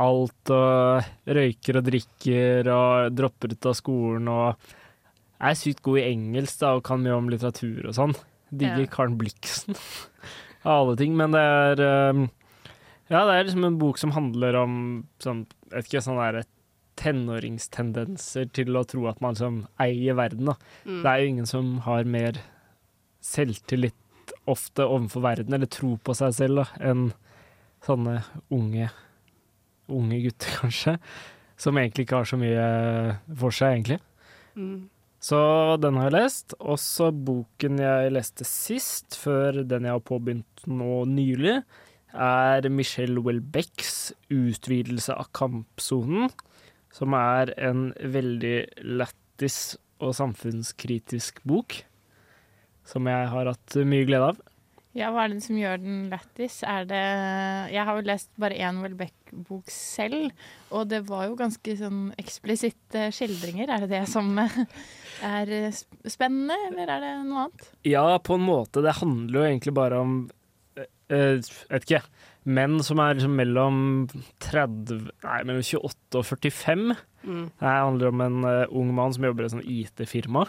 alt 0.00 0.52
og 0.54 1.08
røyker 1.26 1.78
og 1.80 1.86
drikker 1.88 2.68
og 2.72 3.16
dropper 3.16 3.52
ut 3.54 3.68
av 3.70 3.76
skolen 3.78 4.30
og 4.32 4.70
er 5.42 5.56
sykt 5.58 5.82
god 5.82 5.98
i 6.00 6.06
engelsk 6.12 6.60
da, 6.62 6.74
og 6.78 6.84
kan 6.86 7.02
mye 7.02 7.16
om 7.16 7.30
litteratur 7.32 7.88
og 7.90 7.96
sånn. 7.96 8.14
Digger 8.52 8.84
Ja. 8.84 8.90
Karen 8.92 9.16
Blixen 9.18 9.74
av 10.62 10.76
alle 10.84 10.96
ting. 11.00 11.16
Men 11.18 11.34
det 11.34 11.42
er 11.42 11.82
eh, 11.82 12.22
Ja, 13.10 13.24
det 13.26 13.34
er 13.34 13.44
liksom 13.48 13.64
en 13.66 13.78
bok 13.80 13.98
som 13.98 14.14
handler 14.14 14.56
om 14.60 14.74
sånn, 15.20 15.46
vet 15.72 15.88
ikke, 15.88 16.04
sånn 16.04 16.20
der 16.20 16.44
tenåringstendenser 17.02 18.50
til 18.54 18.76
å 18.76 18.84
tro 18.88 19.06
at 19.10 19.20
man 19.24 19.34
liksom 19.34 19.62
eier 19.82 20.16
verden. 20.18 20.52
Da. 20.52 20.56
Mm. 20.86 21.00
Det 21.02 21.10
er 21.10 21.22
jo 21.22 21.32
ingen 21.32 21.48
som 21.48 21.72
har 21.86 22.04
mer 22.08 22.38
selvtillit 23.24 23.96
ofte 24.50 24.86
overfor 24.86 25.24
verden, 25.24 25.54
eller 25.54 25.70
tro 25.70 25.96
på 26.02 26.14
seg 26.18 26.34
selv, 26.36 26.62
da, 26.62 26.90
enn 26.90 27.08
sånne 27.82 28.20
unge, 28.54 28.88
unge 29.90 30.22
gutter, 30.26 30.56
kanskje. 30.62 30.96
Som 31.60 31.78
egentlig 31.78 32.06
ikke 32.06 32.22
har 32.22 32.28
så 32.28 32.38
mye 32.40 32.66
for 33.38 33.54
seg, 33.54 33.76
egentlig. 33.76 34.00
Mm. 34.58 34.88
Så 35.22 35.38
den 35.78 35.98
har 36.00 36.10
jeg 36.10 36.16
lest. 36.16 36.56
Også 36.58 37.12
boken 37.14 37.78
jeg 37.78 38.12
leste 38.16 38.46
sist, 38.48 39.14
før 39.20 39.62
den 39.62 39.86
jeg 39.86 39.94
har 39.94 40.02
påbegynt 40.02 40.66
nå 40.66 41.04
nylig, 41.06 41.60
er 42.12 42.68
Michelle 42.68 43.22
Welbecks 43.24 44.12
'Utvidelse 44.28 45.14
av 45.14 45.30
kampsonen', 45.32 46.32
som 46.92 47.14
er 47.14 47.54
en 47.56 47.94
veldig 47.96 48.84
lættis 48.84 49.78
og 50.02 50.12
samfunnskritisk 50.18 51.40
bok. 51.46 51.84
Som 52.84 53.06
jeg 53.06 53.28
har 53.30 53.46
hatt 53.46 53.78
mye 53.86 54.04
glede 54.04 54.34
av. 54.34 54.42
Ja, 54.92 55.08
hva 55.08 55.24
er 55.24 55.32
det 55.32 55.40
som 55.40 55.56
gjør 55.56 55.78
den 55.80 56.00
lættis? 56.12 56.58
Er 56.68 56.84
det 56.88 57.00
Jeg 57.72 57.84
har 57.88 57.96
jo 57.96 58.04
lest 58.04 58.28
bare 58.40 58.58
én 58.60 58.82
Welbeck-bok 58.84 59.70
selv, 59.72 60.34
og 60.68 60.90
det 60.90 61.00
var 61.08 61.30
jo 61.30 61.38
ganske 61.38 61.76
sånn 61.78 62.10
eksplisitte 62.20 63.06
skildringer. 63.16 63.72
Er 63.72 63.86
det 63.86 63.92
det 63.94 64.02
som 64.12 64.28
eh, 64.42 64.58
er 65.24 65.54
eh, 65.56 65.80
spennende, 66.04 66.58
eller 66.68 66.92
er 66.92 67.06
det 67.06 67.14
noe 67.24 67.46
annet? 67.46 67.70
Ja, 67.88 68.04
på 68.20 68.36
en 68.36 68.44
måte. 68.44 68.84
Det 68.84 68.98
handler 69.00 69.40
jo 69.40 69.48
egentlig 69.48 69.76
bare 69.80 70.02
om 70.04 70.18
jeg 70.76 70.88
eh, 71.08 71.52
Vet 71.72 71.88
ikke. 71.88 72.04
Menn 72.52 72.80
som 72.84 73.00
er 73.00 73.16
liksom 73.16 73.36
mellom 73.38 73.76
30 74.42 75.12
Nei, 75.22 75.40
mellom 75.46 75.62
28 75.62 76.20
og 76.20 76.26
45. 76.26 76.88
Mm. 77.22 77.44
Det 77.48 77.72
handler 77.78 78.12
om 78.12 78.24
en 78.24 78.38
ung 78.66 78.92
mann 78.96 79.14
som 79.14 79.24
jobber 79.24 79.46
i 79.46 79.84
et 79.86 80.02
IT-firma. 80.02 80.44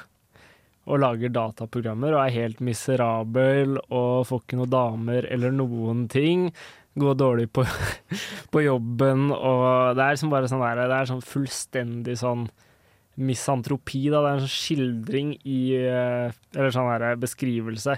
Og 0.83 0.99
lager 0.99 1.31
dataprogrammer 1.31 2.15
og 2.15 2.25
er 2.25 2.35
helt 2.35 2.59
miserabel 2.63 3.77
og 3.87 4.25
får 4.27 4.41
ikke 4.43 4.59
noen 4.59 4.73
damer 4.73 5.27
eller 5.31 5.53
noen 5.55 6.07
ting. 6.11 6.49
Går 6.99 7.15
dårlig 7.17 7.47
på, 7.55 7.63
på 8.53 8.65
jobben 8.65 9.31
og 9.33 9.95
Det 9.97 10.03
er 10.03 10.17
liksom 10.17 10.33
bare 10.33 10.49
sånn 10.51 10.61
der, 10.61 10.83
Det 10.91 10.99
er 10.99 11.09
sånn 11.09 11.25
fullstendig 11.25 12.19
sånn 12.21 12.47
misantropi, 13.17 14.07
da. 14.09 14.21
Det 14.21 14.29
er 14.29 14.37
en 14.37 14.45
sånn 14.45 14.55
skildring 14.57 15.33
i 15.45 15.59
eh, 15.79 16.33
Eller 16.55 16.73
sånn 16.73 16.89
her 16.91 17.19
beskrivelse 17.21 17.97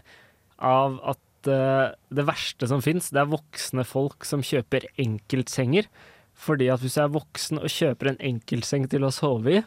av 0.55 0.99
at 1.03 1.49
eh, 1.51 1.95
det 2.15 2.23
verste 2.27 2.67
som 2.69 2.83
fins, 2.83 3.09
det 3.11 3.19
er 3.19 3.31
voksne 3.31 3.83
folk 3.87 4.23
som 4.27 4.43
kjøper 4.45 4.87
enkeltsenger. 5.01 5.89
Fordi 6.35 6.69
at 6.71 6.83
hvis 6.83 6.95
du 6.95 7.01
er 7.03 7.11
voksen 7.15 7.59
og 7.61 7.71
kjøper 7.71 8.11
en 8.11 8.21
enkeltseng 8.31 8.87
til 8.91 9.03
å 9.07 9.11
sove 9.15 9.57
i, 9.57 9.63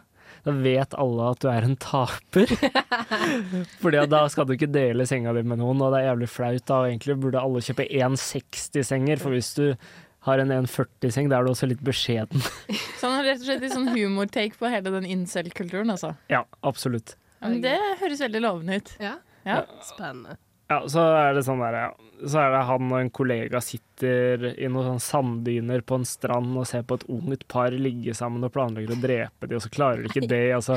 da 0.47 0.53
vet 0.65 0.95
alle 0.99 1.31
at 1.33 1.41
du 1.43 1.49
er 1.51 1.67
en 1.67 1.77
taper. 1.83 2.51
Fordi 3.83 4.01
at 4.03 4.11
da 4.13 4.25
skal 4.33 4.47
du 4.49 4.55
ikke 4.57 4.71
dele 4.73 5.07
senga 5.09 5.33
di 5.37 5.43
med 5.47 5.61
noen, 5.63 5.81
og 5.85 5.93
det 5.95 6.03
er 6.03 6.11
jævlig 6.13 6.29
flaut. 6.33 6.65
da, 6.69 6.81
og 6.83 6.91
Egentlig 6.91 7.17
burde 7.23 7.43
alle 7.43 7.63
kjøpe 7.65 7.87
1,60-senger, 7.89 9.21
for 9.23 9.35
hvis 9.37 9.53
du 9.59 9.65
har 10.29 10.43
en 10.43 10.51
1,40-seng, 10.53 11.29
da 11.31 11.39
er 11.39 11.47
du 11.47 11.53
også 11.53 11.69
litt 11.71 11.83
beskjeden. 11.87 12.43
Så 12.99 13.07
han 13.07 13.21
har 13.21 13.29
rett 13.31 13.41
og 13.43 13.47
slett 13.49 13.63
litt 13.65 13.75
sånn 13.77 13.91
humortake 13.95 14.59
på 14.59 14.69
hele 14.73 14.93
den 14.99 15.07
incel-kulturen, 15.09 15.93
altså. 15.95 16.15
Ja, 16.33 16.43
absolutt. 16.67 17.15
Men 17.41 17.61
det 17.63 17.77
høres 18.01 18.21
veldig 18.25 18.43
lovende 18.45 18.81
ut. 18.83 18.95
Ja, 19.03 19.17
Ja. 19.47 19.63
spennende. 19.87 20.37
Ja, 20.69 20.83
så 20.91 21.01
er 21.17 21.33
det 21.39 21.47
sånn 21.47 21.63
der, 21.65 21.77
ja. 21.81 21.91
Så 22.29 22.41
er 22.43 22.51
det 22.53 22.65
han 22.69 22.91
og 22.93 22.99
en 22.99 23.11
kollega 23.15 23.61
sitter 23.65 24.51
i 24.53 24.69
noen 24.69 24.99
sånn 24.99 25.01
sanddyner 25.05 25.81
på 25.87 25.97
en 25.97 26.05
strand 26.09 26.57
og 26.61 26.67
ser 26.69 26.83
på 26.85 26.99
et 26.99 27.07
ungt 27.15 27.47
par 27.49 27.73
ligge 27.73 28.13
sammen 28.19 28.45
og 28.45 28.53
planlegger 28.53 28.93
å 28.93 29.01
drepe 29.01 29.49
de, 29.49 29.57
og 29.57 29.65
så 29.65 29.71
klarer 29.73 30.03
de 30.05 30.11
ikke 30.13 30.29
det. 30.29 30.43
Altså, 30.59 30.77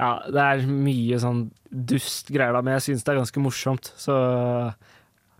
ja, 0.00 0.12
det 0.32 0.46
er 0.46 0.64
mye 0.70 1.18
sånn 1.20 1.42
dust 1.68 2.30
greier 2.32 2.56
da, 2.56 2.62
men 2.64 2.78
jeg 2.78 2.86
syns 2.88 3.04
det 3.04 3.12
er 3.12 3.20
ganske 3.20 3.42
morsomt. 3.44 3.90
Så 4.00 4.16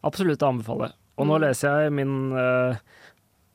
absolutt 0.04 0.42
å 0.44 0.50
anbefale. 0.52 0.90
Og 1.16 1.28
nå 1.28 1.38
leser 1.40 1.86
jeg 1.86 1.94
min 1.96 2.14
uh, 2.34 2.76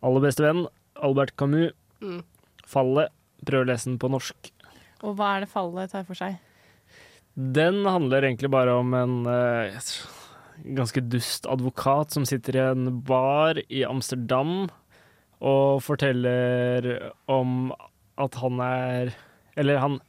aller 0.05 0.23
beste 0.23 0.45
venn, 0.45 0.65
Albert 1.03 1.35
Camus, 1.37 1.73
Mm. 1.97 2.19
'Fallet'. 2.67 3.09
Prøver 3.45 3.65
å 3.65 3.69
lese 3.71 3.87
den 3.89 3.97
på 3.97 4.09
norsk. 4.09 4.51
Og 5.01 5.15
hva 5.17 5.31
er 5.35 5.39
det 5.41 5.49
fallet 5.49 5.89
tar 5.89 6.03
for 6.05 6.13
seg? 6.17 6.35
Den 7.37 7.83
handler 7.85 8.25
egentlig 8.25 8.49
bare 8.49 8.73
om 8.79 8.95
en 8.97 9.17
uh, 9.29 9.75
ganske 10.77 11.03
dust 11.05 11.45
advokat 11.45 12.15
som 12.15 12.25
sitter 12.25 12.57
i 12.57 12.63
en 12.71 13.01
bar 13.05 13.59
i 13.69 13.83
Amsterdam 13.85 14.71
og 15.37 15.83
forteller 15.85 17.11
om 17.29 17.69
at 18.17 18.39
han 18.41 18.59
er 18.65 19.13
Eller 19.53 19.77
han 19.77 19.99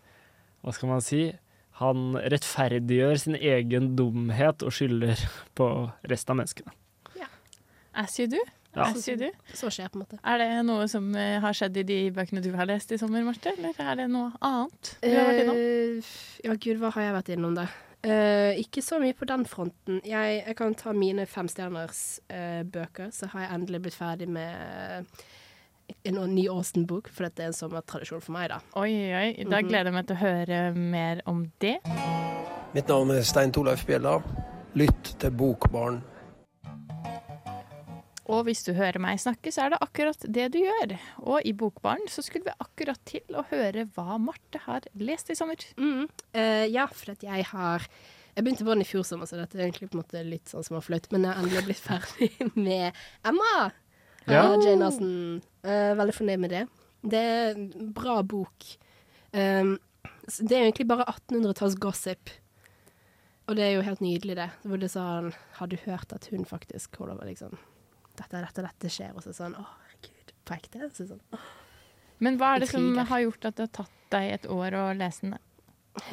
Hva 0.65 0.73
skal 0.73 0.89
man 0.89 1.05
si? 1.05 1.35
Han 1.79 2.17
rettferdiggjør 2.17 3.21
sin 3.21 3.37
egen 3.37 3.93
dumhet 3.97 4.65
og 4.65 4.73
skylder 4.75 5.21
på 5.55 5.69
resten 6.11 6.33
av 6.33 6.41
menneskene. 6.41 6.73
Ja. 7.21 7.29
As 7.95 8.17
you 8.19 8.27
do. 8.27 8.41
Ja. 8.79 9.35
Så 9.59 9.71
skjer 9.75 9.89
på 9.91 9.99
en 9.99 10.05
måte. 10.05 10.19
Er 10.25 10.39
det 10.39 10.49
noe 10.69 10.87
som 10.89 11.11
eh, 11.19 11.41
har 11.43 11.53
skjedd 11.57 11.77
i 11.83 11.83
de 11.89 11.99
bøkene 12.15 12.43
du 12.45 12.53
har 12.57 12.67
lest 12.71 12.93
i 12.95 12.99
sommer, 13.01 13.25
Marte? 13.27 13.53
Eller 13.59 13.75
er 13.83 13.97
det 14.03 14.09
noe 14.13 14.31
annet 14.41 14.95
du 15.03 15.09
har 15.15 15.29
vært 15.33 15.43
innom? 15.45 15.57
Eh, 15.59 16.15
ja, 16.47 16.55
gud, 16.55 16.79
hva 16.83 16.91
har 16.95 17.03
jeg 17.09 17.17
vært 17.19 17.33
innom 17.37 17.55
da? 17.59 17.67
Uh, 17.99 18.55
ikke 18.55 18.79
så 18.81 19.01
mye 19.03 19.13
på 19.19 19.27
den 19.27 19.43
fronten. 19.45 19.97
Jeg, 20.07 20.37
jeg 20.47 20.55
kan 20.57 20.75
ta 20.79 20.93
mine 20.95 21.25
femstjerners 21.27 22.21
uh, 22.31 22.63
bøker, 22.63 23.11
så 23.11 23.27
har 23.33 23.43
jeg 23.43 23.55
endelig 23.57 23.81
blitt 23.89 23.97
ferdig 23.99 24.29
med 24.31 25.09
en 26.07 26.21
ny 26.35 26.45
Austen-bok, 26.53 27.09
for 27.11 27.27
dette 27.27 27.43
er 27.43 27.51
en 27.51 27.57
sommertradisjon 27.57 28.23
for 28.23 28.37
meg, 28.37 28.51
da. 28.53 28.61
Oi, 28.79 28.93
oi, 28.93 29.11
oi. 29.19 29.45
Da 29.49 29.59
Mhm. 29.59 29.69
gleder 29.69 29.91
jeg 29.91 29.97
meg 29.99 30.07
til 30.07 30.17
å 30.17 30.21
høre 30.21 30.61
mer 30.77 31.23
om 31.27 31.43
det. 31.59 31.79
Mitt 32.75 32.87
navn 32.89 33.11
er 33.11 33.23
Stein 33.27 33.51
Torleif 33.53 33.85
Bjella. 33.89 34.19
Lytt 34.79 35.15
til 35.19 35.31
Bokbarn. 35.35 36.03
Og 38.29 38.45
hvis 38.45 38.61
du 38.67 38.75
hører 38.77 39.01
meg 39.01 39.21
snakke, 39.23 39.51
så 39.55 39.65
er 39.65 39.73
det 39.73 39.81
akkurat 39.85 40.25
det 40.37 40.51
du 40.53 40.59
gjør. 40.61 40.95
Og 41.25 41.47
i 41.49 41.55
Bokbaren 41.57 42.05
så 42.13 42.21
skulle 42.25 42.51
vi 42.51 42.57
akkurat 42.61 43.01
til 43.09 43.25
å 43.39 43.45
høre 43.49 43.87
hva 43.97 44.19
Marte 44.21 44.61
har 44.67 44.85
lest 45.01 45.33
i 45.33 45.37
sommer. 45.39 45.65
Mm. 45.81 46.05
Uh, 46.37 46.67
ja, 46.69 46.85
for 46.93 47.15
at 47.15 47.25
jeg 47.25 47.49
har 47.55 47.89
Jeg 48.39 48.45
begynte 48.45 48.63
på 48.63 48.71
den 48.71 48.85
i 48.85 48.87
fjor 48.87 49.03
sommer, 49.03 49.27
så 49.27 49.35
dette 49.35 49.57
er 49.59 49.65
egentlig 49.65 49.89
på 49.91 49.97
en 49.97 50.03
måte 50.05 50.21
litt 50.23 50.47
sånn 50.47 50.63
småflaut. 50.63 51.09
Men 51.11 51.25
jeg 51.25 51.33
har 51.33 51.41
endelig 51.43 51.65
blitt 51.67 51.81
ferdig 51.83 52.29
med 52.69 53.01
Emma 53.27 53.49
av 53.65 53.73
Ja. 54.29 54.45
Jane 54.61 54.85
Austen. 54.87 55.41
Uh, 55.65 55.97
veldig 55.99 56.15
fornøyd 56.15 56.45
med 56.45 56.55
det. 56.55 56.67
Det 57.09 57.23
er 57.33 57.57
en 57.57 57.89
bra 57.97 58.21
bok. 58.23 58.69
Um, 59.33 59.79
det 60.37 60.53
er 60.53 60.69
egentlig 60.69 60.87
bare 60.93 61.09
1800-talls 61.09 61.79
gossip. 61.81 62.31
Og 63.49 63.57
det 63.57 63.65
er 63.65 63.75
jo 63.79 63.89
helt 63.89 64.05
nydelig, 64.05 64.37
det. 64.37 64.51
Hvor 64.69 64.79
det 64.79 64.93
sånn 64.93 65.33
Har 65.57 65.73
du 65.73 65.79
hørt 65.89 66.13
at 66.13 66.29
hun 66.29 66.45
faktisk 66.47 67.01
holder 67.01 67.17
på 67.17 67.31
liksom 67.33 67.57
Dette, 68.19 68.41
dette, 68.43 68.63
dette 68.67 68.91
skjer, 68.93 69.13
og 69.15 69.23
så 69.25 69.33
sånn 69.37 69.55
Å, 69.59 69.65
herregud, 69.85 70.33
på 70.49 70.57
ekte? 70.59 70.89
Så 70.97 71.07
sånn, 71.13 71.21
åh, 71.37 71.49
Men 72.25 72.39
hva 72.41 72.55
er 72.57 72.65
det 72.65 72.71
som 72.73 72.89
har 72.99 73.21
gjort 73.23 73.45
at 73.53 73.57
det 73.61 73.69
har 73.69 73.75
tatt 73.85 73.95
deg 74.15 74.33
et 74.39 74.49
år 74.51 74.75
å 74.75 74.87
lese 74.99 75.21
den? 75.29 75.37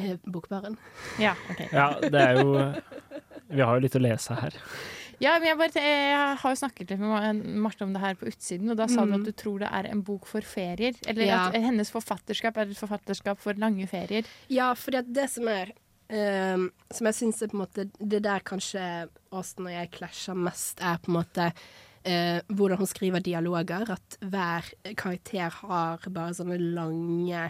eh, 0.02 0.18
Bokbaren. 0.26 0.78
Ja, 1.22 1.36
okay. 1.52 1.68
Ja, 1.74 1.88
det 2.02 2.22
er 2.22 2.40
jo 2.42 2.54
Vi 3.50 3.62
har 3.62 3.76
jo 3.78 3.84
litt 3.86 3.96
å 3.98 4.02
lese 4.02 4.34
her. 4.40 4.56
Ja, 5.22 5.38
men 5.40 5.48
jeg, 5.48 5.58
bare, 5.58 5.80
jeg 5.82 6.38
har 6.42 6.52
jo 6.52 6.58
snakket 6.60 6.90
litt 6.92 7.00
med 7.00 7.08
Ma- 7.08 7.62
Marte 7.70 7.86
om 7.86 7.94
det 7.96 8.02
her 8.04 8.18
på 8.20 8.28
utsiden, 8.28 8.70
og 8.74 8.76
da 8.82 8.88
sa 8.92 9.06
du 9.06 9.14
Mhm. 9.14 9.22
at 9.22 9.26
du 9.30 9.32
tror 9.32 9.60
det 9.64 9.70
er 9.72 9.88
en 9.92 10.02
bok 10.04 10.26
for 10.28 10.42
ferier. 10.42 10.94
Eller 11.08 11.26
Ja. 11.26 11.48
at 11.48 11.54
hennes 11.56 11.90
forfatterskap 11.94 12.58
er 12.58 12.68
et 12.68 12.76
forfatterskap 12.78 13.38
for 13.40 13.54
lange 13.54 13.88
ferier. 13.88 14.26
Ja, 14.50 14.74
for 14.74 14.92
det, 14.92 15.06
det 15.14 15.30
som 15.30 15.48
er 15.48 15.72
um, 16.10 16.72
Som 16.92 17.08
jeg 17.08 17.16
syns 17.16 17.42
er 17.42 17.48
på 17.48 17.56
en 17.58 17.64
måte 17.66 17.90
Det 17.98 18.22
der 18.22 18.40
kanskje 18.46 19.10
Austen 19.32 19.66
og 19.66 19.72
jeg 19.74 19.90
klasjer 19.92 20.36
mest, 20.36 20.80
er 20.82 20.98
på 21.02 21.10
en 21.10 21.24
måte 21.24 21.48
eh, 22.06 22.40
hvordan 22.48 22.80
hun 22.82 22.90
skriver 22.90 23.24
dialoger. 23.24 23.90
At 23.96 24.18
hver 24.22 24.70
karakter 24.98 25.54
har 25.62 26.06
bare 26.10 26.36
sånne 26.38 26.58
lange 26.62 27.50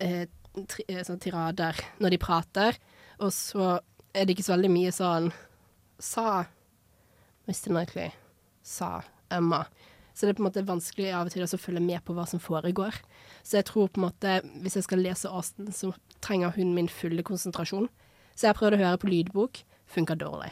eh, 0.00 0.24
tri 0.64 0.86
eh, 0.88 1.02
sånne 1.04 1.22
tirader 1.22 1.80
når 2.00 2.14
de 2.14 2.22
prater. 2.22 2.78
Og 3.20 3.32
så 3.34 3.76
er 4.16 4.24
det 4.24 4.36
ikke 4.36 4.46
så 4.48 4.56
veldig 4.56 4.72
mye 4.72 4.94
sånn 4.94 5.32
Sa 6.02 6.44
Mr. 7.48 7.70
Knightley. 7.70 8.10
Sa 8.66 8.98
Emma. 9.32 9.62
Så 10.12 10.24
det 10.24 10.32
er 10.32 10.38
på 10.38 10.42
en 10.44 10.48
måte 10.48 10.64
vanskelig 10.64 11.10
av 11.12 11.28
og 11.28 11.32
til 11.32 11.44
å 11.44 11.60
følge 11.60 11.82
med 11.84 12.02
på 12.04 12.14
hva 12.16 12.24
som 12.28 12.40
foregår. 12.40 12.96
Så 13.44 13.58
jeg 13.58 13.68
tror 13.68 13.90
på 13.92 14.00
en 14.00 14.06
måte, 14.06 14.38
hvis 14.64 14.78
jeg 14.78 14.86
skal 14.86 15.04
lese 15.04 15.28
Austen, 15.28 15.68
så 15.72 15.92
trenger 16.24 16.56
hun 16.56 16.72
min 16.76 16.88
fulle 16.88 17.24
konsentrasjon. 17.24 17.90
Så 18.36 18.48
jeg 18.48 18.56
prøvde 18.56 18.80
å 18.80 18.84
høre 18.84 19.00
på 19.00 19.12
lydbok. 19.12 19.60
Funka 19.92 20.16
dårlig. 20.20 20.50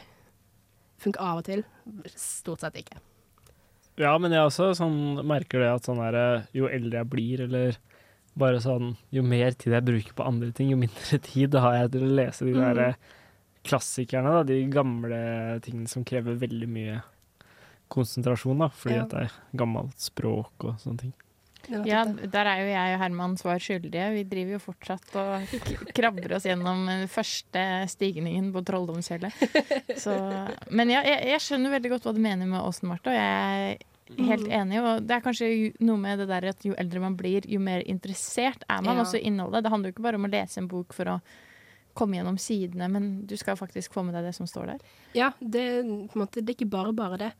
Funker 1.01 1.21
av 1.21 1.41
og 1.41 1.49
til. 1.49 1.65
Stort 2.13 2.65
sett 2.65 2.77
ikke. 2.81 3.01
Ja, 3.97 4.17
men 4.19 4.33
jeg 4.35 4.43
også 4.43 4.73
sånn, 4.75 4.97
merker 5.27 5.61
det 5.63 5.69
at 5.71 5.85
sånn 5.87 6.01
der, 6.03 6.15
eh, 6.19 6.47
jo 6.57 6.67
eldre 6.67 6.99
jeg 6.99 7.09
blir, 7.09 7.43
eller 7.47 7.77
bare 8.35 8.59
sånn 8.59 8.97
Jo 9.15 9.21
mer 9.23 9.51
tid 9.55 9.71
jeg 9.71 9.85
bruker 9.87 10.13
på 10.17 10.25
andre 10.27 10.51
ting, 10.51 10.69
jo 10.73 10.77
mindre 10.81 11.19
tid 11.29 11.55
har 11.55 11.77
jeg 11.79 11.91
til 11.95 12.03
å 12.03 12.15
lese 12.19 12.45
de 12.49 12.53
der 12.57 12.81
eh, 12.89 12.97
klassikerne, 13.65 14.33
da. 14.35 14.43
De 14.43 14.59
gamle 14.69 15.19
tingene 15.65 15.87
som 15.89 16.03
krever 16.05 16.35
veldig 16.41 16.67
mye 16.69 16.97
konsentrasjon, 17.89 18.59
da. 18.59 18.67
Fordi 18.69 18.95
Ja. 18.97 19.03
at 19.03 19.09
det 19.15 19.21
er 19.29 19.31
gammelt 19.57 19.97
språk 20.01 20.67
og 20.67 20.75
sånne 20.83 20.99
ting. 21.05 21.13
Ja, 21.87 22.03
der 22.05 22.45
er 22.51 22.59
jo 22.61 22.67
jeg 22.69 22.93
og 22.95 23.01
Herman 23.01 23.37
svar 23.39 23.57
skyldige. 23.63 24.11
Vi 24.13 24.23
driver 24.29 24.55
jo 24.57 24.61
fortsatt 24.63 25.15
og 25.17 25.55
krabber 25.97 26.35
oss 26.37 26.45
gjennom 26.45 26.85
den 26.89 27.07
første 27.11 27.63
stigningen 27.91 28.51
på 28.53 28.61
Trolldomsfjellet. 28.67 29.33
Men 30.71 30.93
ja, 30.93 31.01
jeg, 31.05 31.25
jeg 31.33 31.43
skjønner 31.45 31.73
veldig 31.77 31.91
godt 31.95 32.07
hva 32.07 32.13
du 32.15 32.21
mener 32.23 32.49
med 32.49 32.61
Åsen 32.61 32.89
Marte, 32.91 33.11
og 33.11 33.17
jeg 33.17 33.75
er 33.75 34.27
helt 34.29 34.47
enig. 34.53 34.79
Og 34.83 35.07
det 35.07 35.15
er 35.17 35.23
kanskje 35.25 35.49
noe 35.85 35.97
med 36.01 36.21
det 36.21 36.27
der 36.29 36.49
at 36.51 36.65
jo 36.67 36.75
eldre 36.77 37.01
man 37.03 37.17
blir, 37.19 37.47
jo 37.49 37.59
mer 37.63 37.81
interessert 37.89 38.65
er 38.69 38.83
man 38.85 38.95
Ja. 38.99 39.01
også 39.05 39.17
i 39.19 39.25
innholdet. 39.29 39.63
Det 39.65 39.71
handler 39.73 39.89
jo 39.91 39.95
ikke 39.97 40.05
bare 40.07 40.21
om 40.21 40.29
å 40.29 40.33
lese 40.35 40.61
en 40.61 40.69
bok 40.71 40.93
for 40.93 41.15
å 41.15 41.19
komme 41.95 42.17
gjennom 42.17 42.37
sidene, 42.41 42.89
men 42.91 43.25
du 43.25 43.37
skal 43.39 43.55
faktisk 43.55 43.93
få 43.95 44.03
med 44.03 44.13
deg 44.17 44.25
det 44.27 44.33
som 44.35 44.47
står 44.49 44.73
der. 44.73 44.79
Ja, 45.15 45.29
det, 45.39 45.63
måte, 46.13 46.41
det 46.43 46.51
er 46.51 46.57
ikke 46.59 46.69
bare 46.73 46.91
bare 46.93 47.17
det. 47.21 47.31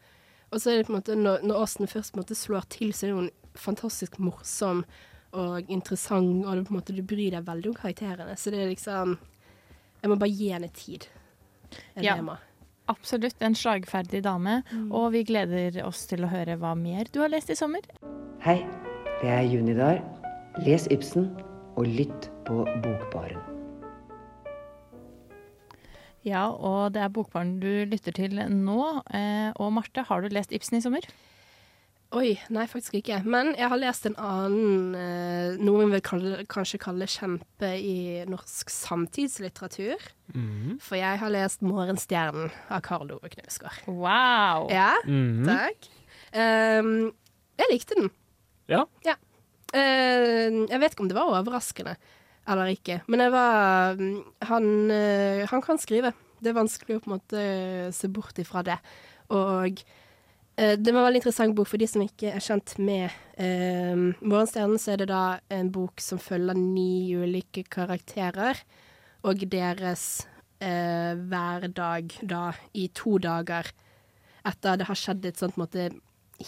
Og 0.54 0.62
så 0.62 0.72
er 0.72 0.78
det 0.80 0.86
på 0.88 0.94
en 0.94 1.02
måte, 1.02 1.16
når, 1.20 1.42
når 1.44 1.60
Austen 1.66 1.90
først 1.92 2.16
måte 2.16 2.38
slår 2.40 2.64
til, 2.72 2.94
så 2.96 3.04
er 3.06 3.12
det 3.12 3.16
jo 3.18 3.24
en 3.26 3.34
fantastisk 3.60 4.18
morsom 4.20 4.84
og 5.36 5.72
interessant, 5.72 6.46
og 6.46 6.56
det, 6.56 6.66
på 6.68 6.74
en 6.74 6.80
måte, 6.80 6.96
du 6.96 7.04
bryr 7.04 7.36
deg 7.36 7.48
veldig 7.48 7.72
om 7.72 7.78
karakterene. 7.78 8.36
Så 8.40 8.54
det 8.54 8.64
er 8.64 8.72
liksom 8.72 9.18
Jeg 10.02 10.12
må 10.12 10.20
bare 10.22 10.32
gi 10.32 10.52
henne 10.54 10.70
tid. 10.70 11.08
Ja. 11.98 12.16
jeg. 12.16 12.38
Absolutt 12.88 13.42
en 13.42 13.56
slagferdig 13.58 14.22
dame, 14.24 14.60
og 14.94 15.10
vi 15.16 15.24
gleder 15.26 15.80
oss 15.82 16.04
til 16.06 16.24
å 16.24 16.30
høre 16.30 16.60
hva 16.62 16.76
mer 16.78 17.10
du 17.10 17.24
har 17.24 17.32
lest 17.34 17.50
i 17.50 17.58
sommer. 17.58 17.82
Hei, 18.46 18.60
det 19.24 19.32
er 19.34 19.42
Junidar. 19.50 20.04
Les 20.62 20.86
Ibsen 20.94 21.32
og 21.76 21.90
lytt 21.90 22.30
på 22.46 22.62
Bokbaren. 22.84 23.42
Ja, 26.26 26.48
og 26.50 26.94
det 26.94 27.02
er 27.02 27.12
Bokbaren 27.14 27.58
du 27.62 27.86
lytter 27.90 28.14
til 28.16 28.38
nå. 28.38 28.80
Eh, 29.14 29.50
og 29.62 29.74
Marte, 29.76 30.06
har 30.06 30.22
du 30.22 30.30
lest 30.34 30.54
Ibsen 30.56 30.78
i 30.80 30.86
sommer? 30.86 31.06
Oi, 32.16 32.36
nei, 32.54 32.64
faktisk 32.70 32.94
ikke. 33.00 33.18
Men 33.26 33.50
jeg 33.58 33.68
har 33.68 33.80
lest 33.82 34.06
en 34.08 34.16
annen, 34.22 34.94
eh, 34.96 35.56
noe 35.60 35.82
vi 35.84 35.92
vil 35.96 36.02
kalle, 36.06 36.46
kanskje 36.48 36.80
kalle 36.80 37.08
kjempe 37.10 37.72
i 37.76 38.24
norsk 38.30 38.70
samtidslitteratur. 38.72 39.98
Mhm. 40.34 40.78
For 40.82 40.96
jeg 40.96 41.20
har 41.20 41.30
lest 41.30 41.62
'Morgenstjernen' 41.62 42.52
av 42.70 42.82
Karl 42.82 43.12
Ove 43.12 43.30
Knausgård. 43.30 43.88
Wow! 43.88 44.70
Ja, 44.70 44.94
Mhm. 45.06 45.46
takk. 45.46 45.90
Um, 46.34 47.12
jeg 47.58 47.68
likte 47.72 47.96
den. 47.96 48.10
Ja. 48.70 48.86
Ehm, 49.74 50.68
jeg 50.70 50.80
vet 50.80 50.92
ikke 50.96 51.02
om 51.02 51.08
det 51.10 51.16
var 51.18 51.44
overraskende. 51.44 51.98
eller 52.48 52.66
ikke. 52.68 53.02
Men 53.08 53.20
jeg 53.22 53.32
var 53.32 53.96
mm, 53.96 54.24
han, 54.44 54.92
uh, 54.92 55.46
han 55.48 55.62
kan 55.64 55.78
skrive. 55.80 56.14
Det 56.40 56.50
er 56.56 56.62
vanskelig 56.64 56.98
å 56.98 57.02
på 57.02 57.12
en 57.12 57.20
måte 57.20 57.92
se 57.94 58.08
bort 58.08 58.36
ifra 58.38 58.64
det. 58.64 58.78
Og 59.32 59.82
det 60.56 60.94
var 60.94 61.02
en 61.02 61.08
veldig 61.10 61.20
interessant 61.20 61.56
bok 61.58 61.68
for 61.68 61.82
de 61.82 61.88
som 61.90 62.04
ikke 62.06 62.30
er 62.32 62.44
kjent 62.44 62.78
med 62.80 63.10
eh, 63.42 63.96
Morgenstjernen. 64.24 64.80
Så 64.80 64.94
er 64.94 65.02
det 65.04 65.10
da 65.12 65.40
en 65.52 65.72
bok 65.76 66.00
som 66.04 66.22
følger 66.22 66.56
ni 66.56 67.12
ulike 67.16 67.66
karakterer, 67.68 68.62
og 69.26 69.44
deres 69.52 70.26
eh, 70.64 71.16
hverdag 71.18 72.16
da 72.24 72.54
i 72.78 72.88
to 72.96 73.18
dager 73.20 73.68
etter 74.46 74.78
det 74.78 74.86
har 74.88 75.00
skjedd 75.00 75.26
et 75.26 75.42
sånt 75.42 75.58
måte 75.58 75.90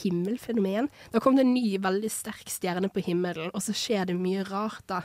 himmelfenomen. 0.03 0.89
Da 1.11 1.19
kom 1.23 1.35
det 1.37 1.45
en 1.45 1.53
ny, 1.55 1.77
veldig 1.81 2.09
sterk 2.11 2.49
stjerne 2.51 2.89
på 2.93 3.03
himmelen, 3.07 3.51
og 3.55 3.63
så 3.63 3.75
skjer 3.75 4.09
det 4.11 4.17
mye 4.19 4.45
rart 4.47 4.87
da 4.87 5.03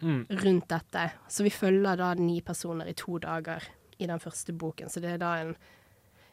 Mm. 0.00 0.24
rundt 0.30 0.68
dette. 0.68 1.10
Så 1.28 1.44
vi 1.44 1.50
følger 1.52 1.98
da 2.00 2.14
ni 2.14 2.40
personer 2.40 2.88
i 2.88 2.94
to 2.96 3.18
dager 3.20 3.60
i 3.98 4.06
den 4.06 4.18
første 4.18 4.54
boken. 4.56 4.88
Så 4.88 4.98
det 4.98 5.10
er 5.10 5.18
da 5.18 5.34
en 5.42 5.50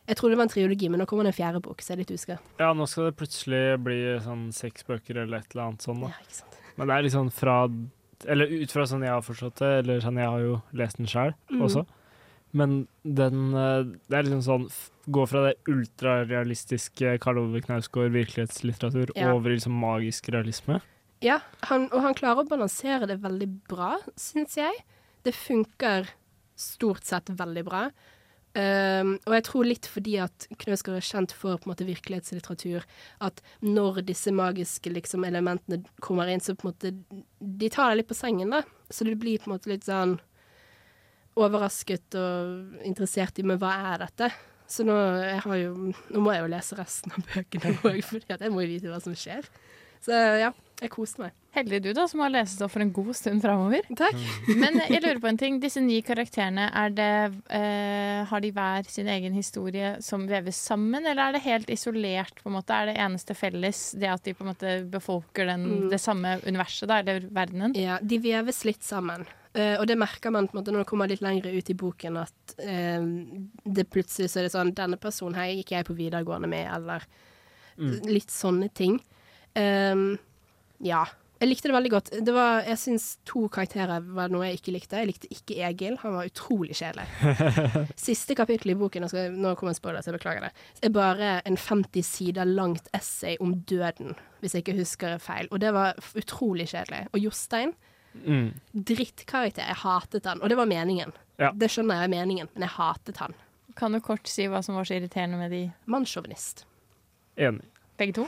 Jeg 0.07 0.15
trodde 0.15 0.31
det 0.35 0.37
var 0.39 0.47
en 0.47 0.53
triologi, 0.53 0.87
men 0.89 0.99
nå 1.01 1.05
kommer 1.09 1.23
det 1.27 1.33
en 1.33 1.37
fjerde 1.43 1.61
bok, 1.61 1.81
så 1.83 1.91
jeg 1.91 1.97
er 1.97 2.01
litt 2.05 2.11
usikker. 2.15 2.39
Ja, 2.61 2.69
nå 2.73 2.85
skal 2.87 3.09
det 3.09 3.17
plutselig 3.19 3.63
bli 3.83 3.97
sånn 4.23 4.45
seks 4.55 4.83
bøker 4.87 5.17
eller 5.23 5.37
et 5.41 5.51
eller 5.53 5.65
annet 5.67 5.81
sånt. 5.83 6.01
Da. 6.05 6.07
Ja, 6.13 6.23
ikke 6.23 6.37
sant. 6.39 6.57
Men 6.77 6.87
det 6.87 6.95
er 6.97 7.07
liksom 7.09 7.31
fra 7.33 7.55
Eller 8.25 8.47
ut 8.49 8.71
fra 8.71 8.83
sånn 8.89 9.03
jeg 9.05 9.11
har 9.13 9.21
forstått 9.21 9.59
det, 9.61 9.71
eller 9.83 9.99
sånn 10.01 10.17
jeg 10.17 10.25
har 10.25 10.39
jo 10.41 10.61
lest 10.73 10.97
den 10.97 11.05
sjøl 11.05 11.33
Mm. 11.51 11.61
også. 11.61 11.85
Men 12.53 12.87
den 13.03 13.53
eh, 13.53 13.83
Det 14.09 14.15
er 14.17 14.23
liksom 14.23 14.41
sånn 14.41 14.71
Gå 15.11 15.27
fra 15.27 15.43
det 15.47 15.55
ultrarealistiske 15.67 17.17
Karl 17.21 17.37
Ove 17.39 17.61
Knausgård 17.61 18.11
virkelighetslitteratur 18.11 19.11
Ja. 19.15 19.33
over 19.33 19.51
i 19.51 19.55
liksom 19.55 19.73
magisk 19.79 20.29
realisme. 20.29 20.81
Ja, 21.21 21.39
han, 21.63 21.89
og 21.91 22.01
han 22.01 22.13
klarer 22.13 22.43
å 22.43 22.47
balansere 22.49 23.07
det 23.07 23.19
veldig 23.21 23.61
bra, 23.67 23.97
syns 24.15 24.55
jeg. 24.57 24.73
Det 25.23 25.33
funker 25.33 26.07
stort 26.55 27.03
sett 27.03 27.25
veldig 27.25 27.63
bra. 27.65 27.89
Um, 28.57 29.11
og 29.27 29.35
jeg 29.35 29.43
tror 29.45 29.67
litt 29.67 29.85
fordi 29.85 30.15
at 30.23 30.47
Knausgård 30.63 30.97
er 30.97 31.05
kjent 31.05 31.33
for 31.37 31.59
på 31.61 31.67
en 31.67 31.73
måte 31.75 31.85
virkelighetslitteratur, 31.85 32.87
at 33.21 33.41
når 33.61 33.99
disse 34.07 34.33
magiske 34.33 34.89
liksom, 34.89 35.27
elementene 35.27 35.83
kommer 36.01 36.31
inn, 36.31 36.41
så 36.41 36.55
på 36.57 36.65
en 36.65 36.71
måte 36.71 36.93
De 37.37 37.69
tar 37.69 37.91
deg 37.91 37.99
litt 37.99 38.09
på 38.09 38.17
sengen, 38.17 38.55
da. 38.55 38.63
Så 38.89 39.05
du 39.05 39.13
blir 39.13 39.37
på 39.37 39.51
en 39.51 39.57
måte 39.57 39.69
litt 39.69 39.85
sånn 39.85 40.17
overrasket 41.37 42.17
og 42.17 42.81
interessert 42.87 43.37
i 43.37 43.45
Men 43.45 43.61
hva 43.61 43.75
er 43.93 44.07
dette? 44.07 44.31
Så 44.67 44.83
nå, 44.83 44.95
jo, 45.55 45.93
nå 46.11 46.23
må 46.23 46.33
jeg 46.33 46.43
jo 46.43 46.51
lese 46.51 46.77
resten 46.79 47.13
av 47.13 47.29
bøkene 47.29 47.75
òg, 47.77 48.01
for 48.07 48.25
jeg 48.25 48.53
må 48.55 48.65
jo 48.65 48.71
vite 48.73 48.89
hva 48.89 48.99
som 49.03 49.13
skjer. 49.15 49.45
Så 50.03 50.11
ja, 50.41 50.51
jeg 50.81 50.89
koste 50.93 51.23
meg. 51.25 51.31
Heldig 51.57 51.79
du, 51.81 51.87
da, 51.97 52.03
som 52.05 52.19
har 52.21 52.29
lesestoff 52.29 52.75
for 52.75 52.83
en 52.83 52.91
god 52.93 53.15
stund 53.17 53.41
framover. 53.41 53.81
Takk. 53.97 54.17
Men 54.61 54.75
jeg 54.83 55.01
lurer 55.01 55.17
på 55.23 55.29
en 55.31 55.39
ting. 55.41 55.55
Disse 55.63 55.81
ni 55.81 56.03
karakterene, 56.05 56.67
er 56.69 56.91
det, 56.93 57.07
eh, 57.49 58.19
har 58.29 58.43
de 58.43 58.51
hver 58.53 58.85
sin 58.85 59.09
egen 59.09 59.33
historie 59.33 59.95
som 60.05 60.27
veves 60.29 60.59
sammen, 60.69 61.01
eller 61.09 61.23
er 61.31 61.37
det 61.39 61.41
helt 61.47 61.71
isolert? 61.73 62.43
på 62.43 62.51
en 62.51 62.59
måte? 62.59 62.77
Er 62.77 62.91
det 62.91 62.97
eneste 63.01 63.33
felles 63.33 63.81
det 63.97 64.11
at 64.11 64.21
de 64.27 64.35
på 64.37 64.45
en 64.45 64.51
måte 64.53 64.75
befolker 64.93 65.49
den, 65.49 65.65
Mm. 65.65 65.89
det 65.89 65.99
samme 66.03 66.35
universet, 66.45 66.87
da, 66.93 66.99
eller 67.01 67.25
verdenen? 67.33 67.73
Ja, 67.75 67.97
de 67.99 68.19
veves 68.21 68.61
litt 68.69 68.83
sammen. 68.85 69.25
Uh, 69.57 69.79
og 69.81 69.87
det 69.89 69.97
merker 69.97 70.29
man 70.29 70.45
på 70.45 70.53
en 70.53 70.61
måte 70.61 70.71
når 70.75 70.83
det 70.83 70.89
kommer 70.91 71.09
litt 71.09 71.21
lenger 71.25 71.49
ut 71.57 71.69
i 71.73 71.73
boken, 71.73 72.17
at 72.21 72.57
uh, 72.61 73.01
det 73.65 73.89
plutselig 73.89 74.29
så 74.29 74.43
er 74.43 74.45
det 74.45 74.53
sånn 74.53 74.75
Denne 74.77 74.99
personen 75.01 75.33
her 75.39 75.49
gikk 75.57 75.71
jeg 75.73 75.87
på 75.89 75.97
videregående 75.97 76.47
med, 76.47 76.69
eller 76.69 77.07
Mm. 77.77 78.05
litt 78.09 78.29
sånne 78.33 78.69
ting. 78.73 78.99
Ehm, 79.57 80.11
ja. 80.85 81.05
Jeg 81.37 81.51
likte 81.51 81.69
det 81.69 81.75
veldig 81.75 81.89
godt. 81.93 82.07
Det 82.25 82.33
var, 82.33 82.63
jeg 82.65 82.79
syns 82.81 83.03
to 83.29 83.43
karakterer 83.53 84.01
var 84.17 84.31
noe 84.33 84.47
jeg 84.47 84.57
ikke 84.57 84.71
likte. 84.73 84.97
Jeg 85.03 85.09
likte 85.11 85.27
ikke 85.29 85.57
Egil. 85.67 85.97
Han 86.01 86.15
var 86.15 86.25
utrolig 86.31 86.73
kjedelig. 86.79 87.05
Siste 88.07 88.33
kapittel 88.37 88.73
i 88.73 88.77
boken, 88.79 89.05
skal, 89.11 89.35
nå 89.37 89.51
kommer 89.59 89.75
en 89.75 89.77
spoiler, 89.77 90.01
så 90.01 90.09
jeg 90.09 90.17
beklager 90.17 90.47
det, 90.47 90.49
er 90.81 90.93
bare 90.95 91.29
en 91.45 91.59
50 91.61 92.01
sider 92.09 92.49
langt 92.49 92.89
essay 92.97 93.37
om 93.43 93.53
døden, 93.69 94.15
hvis 94.41 94.55
jeg 94.57 94.65
ikke 94.65 94.79
husker 94.79 95.19
feil. 95.21 95.49
Og 95.53 95.61
det 95.61 95.75
var 95.77 95.93
utrolig 96.17 96.69
kjedelig. 96.73 97.05
Og 97.13 97.21
Jostein 97.27 97.75
Mm. 98.17 98.47
drittkarakter. 98.73 99.61
Jeg 99.67 99.77
hatet 99.83 100.25
han, 100.25 100.39
og 100.41 100.49
det 100.49 100.55
var 100.57 100.65
meningen. 100.65 101.11
Ja. 101.37 101.51
Det 101.53 101.67
skjønner 101.69 101.99
jeg 101.99 102.07
er 102.07 102.13
meningen, 102.15 102.47
men 102.55 102.63
jeg 102.65 102.73
hatet 102.73 103.19
han. 103.21 103.35
Kan 103.77 103.93
du 103.93 103.99
kort 104.01 104.25
si 104.25 104.47
hva 104.49 104.63
som 104.65 104.73
var 104.73 104.87
så 104.89 104.95
irriterende 104.97 105.37
med 105.37 105.51
de 105.53 105.59
Mannssjåvinist. 105.85 106.63
Enig. 107.37 107.61
begge 107.99 108.15
to? 108.17 108.25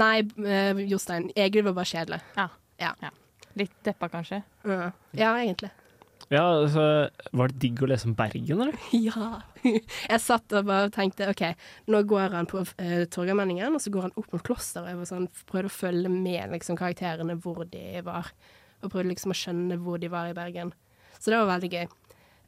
Nei, 0.00 0.22
uh, 0.24 0.80
Jostein. 0.88 1.28
Egil 1.36 1.66
var 1.68 1.76
bare 1.76 1.90
kjedelig. 1.90 2.20
Ja. 2.38 2.48
Ja. 2.80 3.12
Litt 3.58 3.74
deppa, 3.84 4.08
kanskje? 4.08 4.40
Ja, 4.64 4.90
ja 5.16 5.32
egentlig. 5.42 5.70
Ja, 6.32 6.46
altså 6.62 7.10
Var 7.36 7.50
det 7.50 7.58
digg 7.60 7.82
å 7.84 7.88
lese 7.90 8.08
om 8.08 8.14
Bergen, 8.16 8.62
eller? 8.64 8.78
Ja. 9.08 9.42
Jeg 9.62 10.20
satt 10.24 10.54
og 10.56 10.66
bare 10.66 10.88
tenkte 10.94 11.28
OK, 11.30 11.42
nå 11.92 12.00
går 12.08 12.34
han 12.38 12.48
på 12.50 12.62
uh, 12.64 13.04
Torgallmenningen, 13.12 13.76
og 13.76 13.84
så 13.84 13.92
går 13.92 14.08
han 14.08 14.16
opp 14.16 14.32
mot 14.32 14.44
klosteret. 14.46 14.92
Jeg 14.92 15.00
var 15.02 15.10
sånn, 15.10 15.28
prøvde 15.50 15.70
å 15.70 15.74
følge 15.76 16.12
med 16.12 16.54
liksom, 16.54 16.78
karakterene 16.80 17.36
hvor 17.42 17.66
de 17.68 18.02
var, 18.06 18.32
og 18.80 18.88
prøvde 18.88 19.12
liksom 19.12 19.34
å 19.34 19.38
skjønne 19.38 19.78
hvor 19.82 20.00
de 20.02 20.10
var 20.12 20.32
i 20.32 20.36
Bergen. 20.36 20.72
Så 21.18 21.30
det 21.30 21.38
var 21.42 21.52
veldig 21.52 21.72
gøy. 21.76 21.84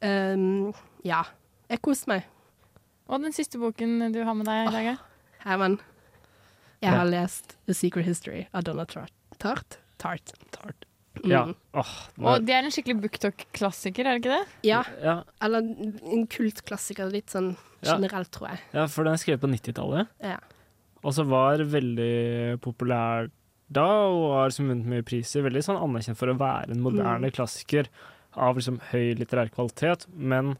Um, 0.04 0.72
ja. 1.06 1.22
Jeg 1.70 1.84
koste 1.84 2.10
meg. 2.10 2.30
Og 3.06 3.20
den 3.20 3.36
siste 3.36 3.60
boken 3.60 4.14
du 4.14 4.22
har 4.24 4.36
med 4.36 4.48
deg 4.48 4.64
i 4.64 4.72
dag? 4.72 4.94
Oh, 4.94 5.36
Herman, 5.44 5.76
jeg 6.90 6.98
har 6.98 7.06
lest 7.10 7.56
The 7.66 7.74
Secret 7.74 8.04
History 8.06 8.46
av 8.54 8.64
Donna 8.64 8.84
Tart. 8.86 9.12
Tart? 9.38 9.78
Tart. 9.98 10.32
Tart. 10.54 10.84
Mm. 11.22 11.30
Ja. 11.30 11.42
Oh, 11.74 11.92
det 12.16 12.22
var- 12.24 12.34
Og 12.40 12.44
det 12.46 12.54
er 12.54 12.64
en 12.64 12.70
skikkelig 12.74 13.00
booktalk-klassiker, 13.02 14.04
er 14.06 14.18
det 14.18 14.22
ikke 14.24 14.34
det? 14.38 14.48
Ja, 14.66 14.82
ja, 15.02 15.22
eller 15.40 15.58
en 15.62 16.26
kultklassiker 16.26 17.10
litt 17.10 17.28
sånn 17.30 17.56
Ja. 17.82 17.96
generelt, 17.96 18.30
tror 18.32 18.48
jeg. 18.50 18.60
ja, 18.72 18.86
for 18.86 19.04
den 19.04 19.12
er 19.14 19.16
skrevet 19.18 19.40
på 19.40 19.50
90-tallet. 19.50 20.08
Ja. 20.22 20.38
Og 21.04 21.12
så 21.12 21.24
var 21.26 21.58
veldig 21.58 22.58
populær 22.60 23.30
da, 23.70 23.84
og 23.84 24.32
har 24.34 24.50
som 24.50 24.68
vunnet 24.68 24.86
mye 24.86 25.02
priser. 25.02 25.42
Veldig 25.42 25.62
sånn 25.64 25.80
anerkjent 25.80 26.16
for 26.16 26.26
å 26.28 26.36
være 26.38 26.70
en 26.70 26.80
moderne 26.82 27.28
Mm. 27.30 27.32
klassiker 27.32 27.86
av 28.36 28.56
liksom 28.56 28.80
høy 28.90 29.14
litterær 29.16 29.50
kvalitet. 29.50 30.06
Men 30.14 30.58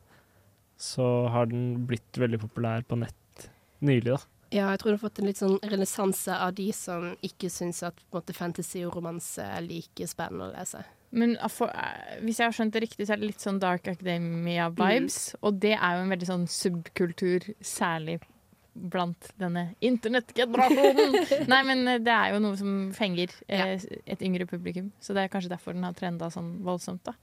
så 0.79 1.29
har 1.31 1.47
den 1.47 1.87
blitt 1.87 2.13
veldig 2.13 2.39
populær 2.41 2.83
på 2.87 2.97
nett 2.99 3.49
nylig, 3.83 4.05
da. 4.05 4.19
Ja, 4.55 4.69
jeg 4.71 4.81
tror 4.81 4.93
du 4.93 4.95
har 4.95 5.03
fått 5.03 5.19
en 5.19 5.27
litt 5.27 5.40
sånn 5.40 5.57
renessanse 5.67 6.35
av 6.38 6.53
de 6.55 6.69
som 6.77 7.09
ikke 7.27 7.51
syns 7.51 7.83
at 7.87 7.99
måte, 8.14 8.37
fantasy 8.37 8.85
og 8.87 8.95
romanse 8.95 9.43
er 9.43 9.64
like 9.67 10.07
spennende 10.07 10.47
å 10.47 10.53
lese. 10.55 10.85
Men 11.14 11.35
for, 11.51 11.71
eh, 11.71 12.21
hvis 12.23 12.38
jeg 12.38 12.49
har 12.49 12.55
skjønt 12.55 12.75
det 12.75 12.85
riktig, 12.85 13.07
så 13.07 13.14
er 13.14 13.23
det 13.23 13.33
litt 13.33 13.43
sånn 13.43 13.59
Dark 13.62 13.88
Academia-vibes. 13.90 15.19
Og 15.43 15.59
det 15.62 15.75
er 15.75 15.97
jo 15.97 16.05
en 16.05 16.14
veldig 16.14 16.31
sånn 16.31 16.47
subkultur, 16.51 17.49
særlig 17.62 18.21
blant 18.75 19.31
denne 19.38 19.69
internettgenerasjonen. 19.83 21.19
Nei, 21.53 21.62
men 21.67 21.87
eh, 21.90 22.03
det 22.03 22.14
er 22.14 22.35
jo 22.35 22.43
noe 22.43 22.59
som 22.59 22.73
fenger 22.95 23.35
eh, 23.47 23.79
et 24.07 24.23
yngre 24.27 24.47
publikum. 24.51 24.90
Så 25.03 25.14
det 25.14 25.25
er 25.27 25.35
kanskje 25.35 25.55
derfor 25.55 25.75
den 25.75 25.87
har 25.87 25.95
trenda 25.99 26.31
sånn 26.35 26.57
voldsomt, 26.67 27.03
da. 27.07 27.14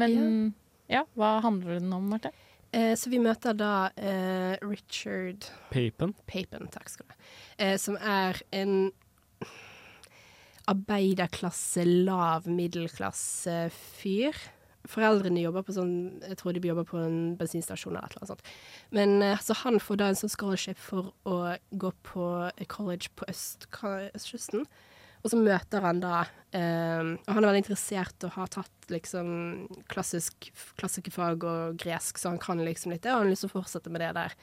Men 0.00 0.52
ja, 0.90 1.04
hva 1.16 1.38
handler 1.44 1.78
den 1.78 1.92
om, 1.96 2.08
Marte? 2.12 2.32
Eh, 2.74 2.94
så 2.98 3.10
vi 3.12 3.20
møter 3.22 3.54
da 3.54 3.90
eh, 3.94 4.58
Richard 4.64 5.46
Papen. 5.70 6.14
Papen, 6.26 6.66
takk 6.74 6.90
skal 6.90 7.06
du 7.06 7.14
ha, 7.14 7.18
eh, 7.62 7.76
som 7.78 7.98
er 8.00 8.40
en 8.56 8.90
arbeiderklasse, 10.70 11.84
lav 11.84 12.48
middelklasse 12.48 13.68
fyr. 13.74 14.36
Foreldrene 14.84 15.40
jobber 15.40 15.64
på 15.64 15.72
sånn 15.72 15.92
Jeg 16.26 16.36
tror 16.40 16.52
de 16.52 16.68
jobber 16.68 16.84
på 16.88 16.98
en 17.00 17.36
bensinstasjon 17.40 17.94
eller 17.94 18.18
annet 18.18 18.32
sånt. 18.32 18.50
Men 18.92 19.22
eh, 19.24 19.40
så 19.40 19.56
han 19.62 19.78
får 19.80 20.00
da 20.00 20.10
en 20.10 20.18
sånn 20.18 20.32
scholarship 20.32 20.80
for 20.80 21.14
å 21.28 21.38
gå 21.70 21.92
på 22.04 22.26
eh, 22.50 22.66
college 22.68 23.12
på 23.16 23.28
øst, 23.32 23.68
østkysten. 23.70 24.66
Og 25.24 25.32
så 25.32 25.38
møter 25.40 25.80
han 25.80 26.02
da 26.02 26.18
eh, 26.52 27.00
Og 27.00 27.30
han 27.32 27.40
er 27.40 27.48
veldig 27.48 27.62
interessert 27.62 28.26
og 28.26 28.34
har 28.36 28.50
tatt 28.52 28.90
liksom 28.92 29.28
klassisk 29.88 30.50
klassikerfag 30.76 31.46
og 31.48 31.78
gresk, 31.80 32.20
så 32.20 32.34
han 32.34 32.42
kan 32.42 32.60
liksom 32.60 32.92
litt 32.92 33.06
det, 33.06 33.14
og 33.14 33.22
han 33.22 33.30
har 33.30 33.32
lyst 33.32 33.46
til 33.46 33.52
å 33.52 33.56
fortsette 33.56 33.92
med 33.92 34.04
det 34.04 34.12
der. 34.18 34.34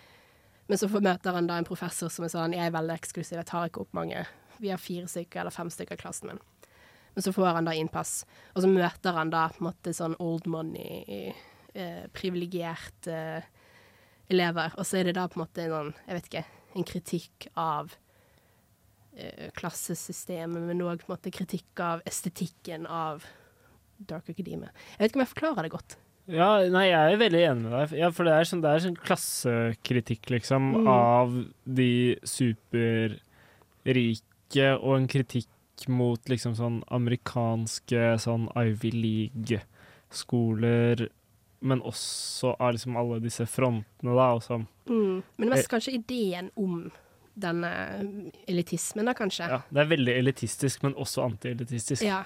Men 0.71 0.79
så 0.81 0.89
møter 0.89 1.35
han 1.35 1.49
da 1.49 1.59
en 1.59 1.67
professor 1.67 2.09
som 2.09 2.25
er 2.25 2.33
sånn 2.33 2.55
Jeg 2.57 2.69
er 2.69 2.73
veldig 2.73 2.95
eksklusiv, 2.95 3.37
jeg 3.37 3.49
tar 3.51 3.69
ikke 3.69 3.83
opp 3.83 3.93
mange. 3.97 4.25
Vi 4.61 4.73
har 4.73 4.81
fire 4.81 5.09
stykker 5.09 5.43
eller 5.43 5.53
fem 5.53 5.69
stykker 5.73 5.99
i 5.99 6.01
klassen 6.01 6.31
min. 6.31 6.41
Men 7.13 7.25
så 7.25 7.33
får 7.35 7.57
han 7.57 7.67
da 7.67 7.73
innpass. 7.75 8.21
Og 8.55 8.63
så 8.63 8.69
møter 8.71 9.17
han 9.17 9.33
da 9.33 9.47
på 9.51 9.61
en 9.61 9.67
måte 9.67 9.93
sånn 9.93 10.15
old 10.23 10.47
money, 10.49 11.33
eh, 11.73 12.05
privilegerte 12.15 13.17
eh, 13.17 13.49
elever. 14.31 14.71
Og 14.79 14.87
så 14.87 15.01
er 15.01 15.09
det 15.09 15.17
da 15.19 15.27
på 15.27 15.37
en 15.37 15.43
måte 15.43 15.65
en 15.65 15.75
sånn, 15.75 15.91
jeg 16.07 16.17
vet 16.17 16.29
ikke, 16.31 16.45
en 16.71 16.87
kritikk 16.87 17.49
av 17.59 17.97
klassesystemet, 19.57 20.61
men 20.61 20.81
òg 20.81 21.03
kritikk 21.31 21.79
av 21.79 22.01
estetikken 22.05 22.87
av 22.87 23.25
Dark 23.99 24.29
Academia. 24.29 24.71
Jeg 24.97 24.99
vet 24.99 25.11
ikke 25.11 25.19
om 25.19 25.25
jeg 25.25 25.33
forklarer 25.35 25.63
det 25.67 25.71
godt. 25.71 25.97
Ja, 26.31 26.61
nei, 26.69 26.85
jeg 26.87 27.13
er 27.13 27.17
veldig 27.19 27.41
enig 27.49 27.63
med 27.65 27.71
deg. 27.75 27.99
Ja, 27.99 28.09
for 28.13 28.23
det 28.27 28.33
er 28.33 28.43
sånn, 28.47 28.61
det 28.63 28.69
er 28.71 28.83
sånn 28.85 28.97
klassekritikk, 28.97 30.29
liksom, 30.29 30.61
Mm. 30.77 30.87
av 30.87 31.45
de 31.65 32.17
superrike, 32.23 33.19
og 34.81 34.97
en 34.97 35.07
kritikk 35.07 35.47
mot 35.87 36.23
liksom 36.29 36.53
sånn 36.55 36.83
amerikanske 36.91 38.19
sånn 38.21 38.49
Ivy 38.55 38.91
League 38.91 39.61
skoler, 40.09 41.09
men 41.61 41.81
også 41.81 42.55
av 42.59 42.73
liksom 42.73 42.97
alle 42.97 43.19
disse 43.19 43.45
frontene, 43.45 44.15
da. 44.15 44.33
Og 44.35 44.41
sånn. 44.43 44.67
Mm. 44.87 45.23
Men 45.37 45.49
mest 45.49 45.69
kanskje 45.69 45.93
ideen 45.99 46.51
om 46.55 46.91
denne 47.41 47.71
elitismen, 48.47 49.05
da, 49.09 49.13
kanskje. 49.17 49.47
ja, 49.49 49.61
det 49.69 49.81
er 49.85 49.89
veldig 49.95 50.17
elitistisk, 50.21 50.83
men 50.87 50.93
også 50.95 51.25
antielitistisk. 51.29 52.05
Ja. 52.07 52.23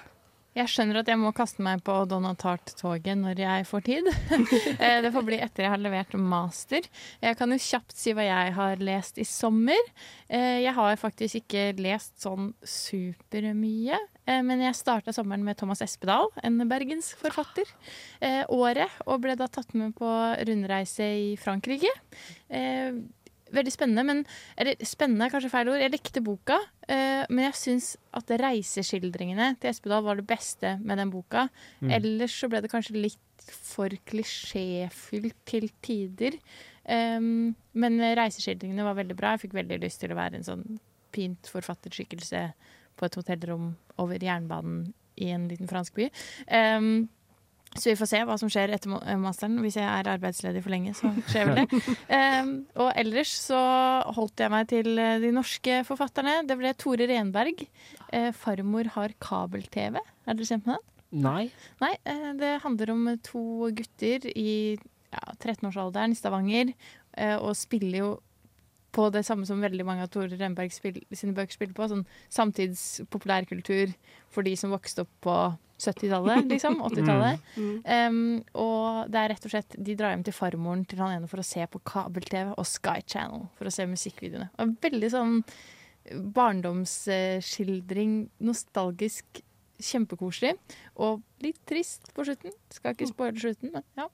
Jeg 0.56 0.70
skjønner 0.72 1.02
at 1.02 1.10
jeg 1.12 1.20
må 1.20 1.34
kaste 1.36 1.60
meg 1.60 1.82
på 1.84 1.92
Donald 2.08 2.38
Tart-toget 2.40 3.18
når 3.20 3.42
jeg 3.44 3.66
får 3.68 3.82
tid. 3.90 4.06
Eh, 4.80 5.02
det 5.04 5.10
får 5.12 5.26
bli 5.28 5.38
etter 5.44 5.66
jeg 5.66 5.72
har 5.74 5.82
levert 5.84 6.14
master. 6.16 6.86
Jeg 7.24 7.36
kan 7.40 7.52
jo 7.52 7.58
kjapt 7.60 7.92
si 8.00 8.14
hva 8.16 8.24
jeg 8.24 8.54
har 8.56 8.80
lest 8.80 9.20
i 9.20 9.26
sommer. 9.28 9.82
Eh, 10.30 10.62
Jeg 10.64 10.72
har 10.78 10.96
faktisk 11.02 11.42
ikke 11.42 11.66
lest 11.84 12.24
sånn 12.24 12.54
supermye. 12.64 14.00
eh, 14.28 14.42
Men 14.48 14.64
jeg 14.64 14.76
starta 14.80 15.12
sommeren 15.12 15.44
med 15.44 15.58
Thomas 15.60 15.82
Espedal, 15.84 16.32
en 16.44 16.58
bergensforfatter. 16.72 17.68
forfatter. 17.68 18.46
Året, 18.56 18.96
og 19.08 19.22
ble 19.28 19.36
da 19.36 19.48
tatt 19.52 19.74
med 19.76 19.92
på 20.00 20.08
rundreise 20.48 21.04
i 21.04 21.36
Frankrike. 21.36 21.92
Veldig 23.56 23.74
spennende, 23.74 24.04
men 24.08 24.24
eller 24.60 24.88
spennende 24.88 25.28
er 25.28 25.34
kanskje 25.34 25.52
feil 25.54 25.72
ord. 25.72 25.82
Jeg 25.82 25.94
likte 25.94 26.24
boka, 26.26 26.60
eh, 26.88 27.24
men 27.30 27.48
jeg 27.48 27.60
syns 27.62 27.90
at 28.16 28.34
reiseskildringene 28.42 29.54
til 29.62 29.72
Espedal 29.72 30.04
var 30.06 30.20
det 30.20 30.28
beste 30.30 30.76
med 30.84 31.00
den 31.02 31.14
boka. 31.14 31.48
Mm. 31.82 31.94
Ellers 32.00 32.36
så 32.36 32.50
ble 32.52 32.64
det 32.64 32.72
kanskje 32.74 32.98
litt 33.00 33.22
for 33.46 33.94
klisjéfylt 34.10 35.38
til 35.48 35.70
tider. 35.86 36.38
Um, 36.86 37.56
men 37.74 37.98
reiseskildringene 38.18 38.86
var 38.86 38.98
veldig 39.00 39.18
bra. 39.18 39.34
Jeg 39.34 39.48
fikk 39.48 39.58
veldig 39.58 39.82
lyst 39.82 40.04
til 40.04 40.14
å 40.14 40.20
være 40.20 40.40
en 40.40 40.48
sånn 40.48 40.66
pint 41.16 41.50
forfatterskikkelse 41.50 42.42
på 42.96 43.08
et 43.08 43.18
hotellrom 43.20 43.74
over 44.02 44.22
jernbanen 44.22 44.94
i 45.22 45.32
en 45.32 45.48
liten 45.50 45.70
fransk 45.72 45.96
by. 45.96 46.10
Um, 46.52 47.08
så 47.76 47.92
vi 47.92 47.98
får 48.00 48.08
se 48.08 48.22
hva 48.24 48.38
som 48.40 48.50
skjer 48.52 48.72
etter 48.76 48.94
eh, 49.02 49.18
masteren. 49.20 49.60
Hvis 49.64 49.76
jeg 49.80 49.86
er 49.86 50.10
arbeidsledig 50.14 50.64
for 50.64 50.72
lenge, 50.72 50.94
så 50.96 51.12
skjer 51.32 51.50
vel 51.50 51.62
det. 51.62 51.80
Um, 52.08 52.52
og 52.80 52.92
ellers 52.96 53.34
så 53.50 53.62
holdt 54.16 54.44
jeg 54.44 54.54
meg 54.54 54.70
til 54.72 54.92
eh, 55.02 55.18
de 55.24 55.32
norske 55.36 55.82
forfatterne. 55.88 56.38
Det 56.48 56.58
ble 56.60 56.72
Tore 56.80 57.10
Renberg. 57.12 57.66
Uh, 58.12 58.32
'Farmor 58.36 58.92
har 58.96 59.16
kabel-TV'. 59.20 60.00
Er 60.00 60.38
dere 60.38 60.48
kjent 60.48 60.70
med 60.70 60.78
den? 60.78 60.92
Nei. 61.26 61.44
Nei, 61.84 61.94
uh, 62.08 62.32
det 62.40 62.54
handler 62.64 62.94
om 62.96 63.10
to 63.24 63.72
gutter 63.76 64.30
i 64.32 64.76
ja, 64.76 65.26
13-årsalderen 65.36 66.16
i 66.16 66.20
Stavanger, 66.20 66.72
uh, 67.20 67.38
og 67.42 67.60
spiller 67.60 68.00
jo 68.02 68.10
på 68.96 69.10
det 69.12 69.26
samme 69.28 69.48
som 69.48 69.64
veldig 69.64 69.86
mange 69.88 70.06
av 70.06 70.12
Tore 70.14 70.38
Renberg 70.40 70.72
sine 70.72 71.36
bøker 71.36 71.58
spiller 71.58 71.76
på, 71.76 71.88
sånn 71.92 72.06
samtidspopulærkultur 72.34 73.94
for 74.32 74.48
de 74.48 74.56
som 74.60 74.74
vokste 74.74 75.04
opp 75.04 75.14
på 75.26 75.38
70-tallet, 75.84 76.48
liksom, 76.54 76.80
80-tallet. 76.88 77.50
Mm. 77.60 77.78
Um, 77.84 78.20
og 78.64 79.12
det 79.12 79.22
er 79.22 79.34
rett 79.34 79.48
og 79.48 79.52
slett 79.52 79.76
De 79.76 79.96
drar 80.00 80.14
hjem 80.14 80.24
til 80.28 80.36
farmoren 80.36 80.86
til 80.88 81.02
han 81.04 81.18
ene 81.18 81.32
for 81.32 81.44
å 81.44 81.48
se 81.48 81.66
på 81.68 81.82
kabel-TV 81.88 82.54
og 82.56 82.70
Sky 82.70 83.02
Channel 83.04 83.50
for 83.58 83.68
å 83.68 83.74
se 83.76 83.88
musikkvideoene. 83.90 84.52
Og 84.64 84.78
veldig 84.86 85.12
sånn 85.12 85.42
barndomsskildring, 86.36 88.18
nostalgisk, 88.46 89.42
kjempekoselig. 89.82 90.54
Og 91.04 91.24
litt 91.44 91.60
trist 91.68 92.14
på 92.16 92.26
slutten. 92.28 92.54
Skal 92.72 92.96
ikke 92.96 93.10
spoile 93.10 93.42
slutten, 93.42 93.74
men 93.76 93.84
ja. 94.00 94.08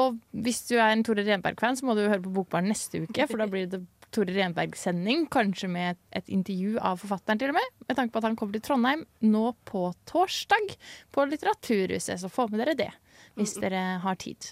Og 0.00 0.18
hvis 0.46 0.62
du 0.68 0.76
er 0.78 0.92
en 0.92 1.02
Tore 1.06 1.24
Renberg-fan, 1.26 1.78
så 1.78 1.86
må 1.86 1.96
du 1.98 2.04
høre 2.04 2.22
på 2.22 2.32
Bokbaren 2.34 2.70
neste 2.70 3.02
uke, 3.04 3.26
for 3.26 3.42
da 3.42 3.48
blir 3.50 3.66
det 3.70 3.82
Tore 4.14 4.34
Renberg-sending, 4.34 5.26
kanskje 5.30 5.70
med 5.70 5.94
et, 5.94 6.00
et 6.20 6.32
intervju 6.36 6.78
av 6.82 7.00
forfatteren 7.02 7.40
til 7.40 7.52
og 7.52 7.58
med, 7.58 7.74
med 7.86 7.98
tanke 7.98 8.14
på 8.14 8.22
at 8.22 8.28
han 8.28 8.38
kommer 8.38 8.56
til 8.56 8.64
Trondheim 8.66 9.04
nå 9.22 9.44
på 9.68 9.84
torsdag 10.10 10.74
på 11.14 11.26
Litteraturhuset, 11.30 12.18
så 12.22 12.32
få 12.32 12.48
med 12.50 12.64
dere 12.64 12.78
det 12.78 12.90
hvis 13.38 13.54
dere 13.62 14.00
har 14.02 14.18
tid. 14.20 14.50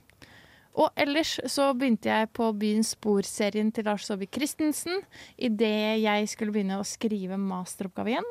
Og 0.78 0.92
ellers 1.00 1.38
så 1.50 1.72
begynte 1.74 2.10
jeg 2.10 2.30
på 2.36 2.52
Byens 2.58 2.92
spor-serien 2.94 3.72
til 3.74 3.88
Lars 3.88 4.06
Saabye 4.06 4.30
Christensen 4.30 5.00
idet 5.34 5.98
jeg 6.04 6.28
skulle 6.30 6.54
begynne 6.54 6.78
å 6.78 6.86
skrive 6.86 7.38
masteroppgave 7.40 8.14
igjen. 8.14 8.28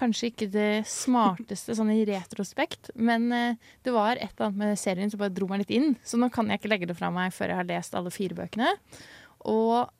Kanskje 0.00 0.30
ikke 0.30 0.48
det 0.50 0.82
smarteste 0.88 1.74
sånn 1.76 1.92
i 1.92 2.02
retrospekt, 2.08 2.92
men 2.96 3.28
eh, 3.36 3.70
det 3.84 3.94
var 3.94 4.16
et 4.16 4.32
eller 4.32 4.48
annet 4.48 4.60
med 4.62 4.80
serien 4.80 5.10
som 5.12 5.20
bare 5.20 5.34
dro 5.34 5.48
meg 5.50 5.62
litt 5.62 5.74
inn. 5.76 5.94
Så 6.06 6.18
nå 6.18 6.30
kan 6.32 6.48
jeg 6.48 6.60
ikke 6.60 6.70
legge 6.72 6.88
det 6.90 6.96
fra 6.98 7.10
meg 7.14 7.34
før 7.36 7.52
jeg 7.52 7.60
har 7.60 7.68
lest 7.68 7.96
alle 7.98 8.12
fire 8.14 8.38
bøkene. 8.38 8.70
Og 9.50 9.90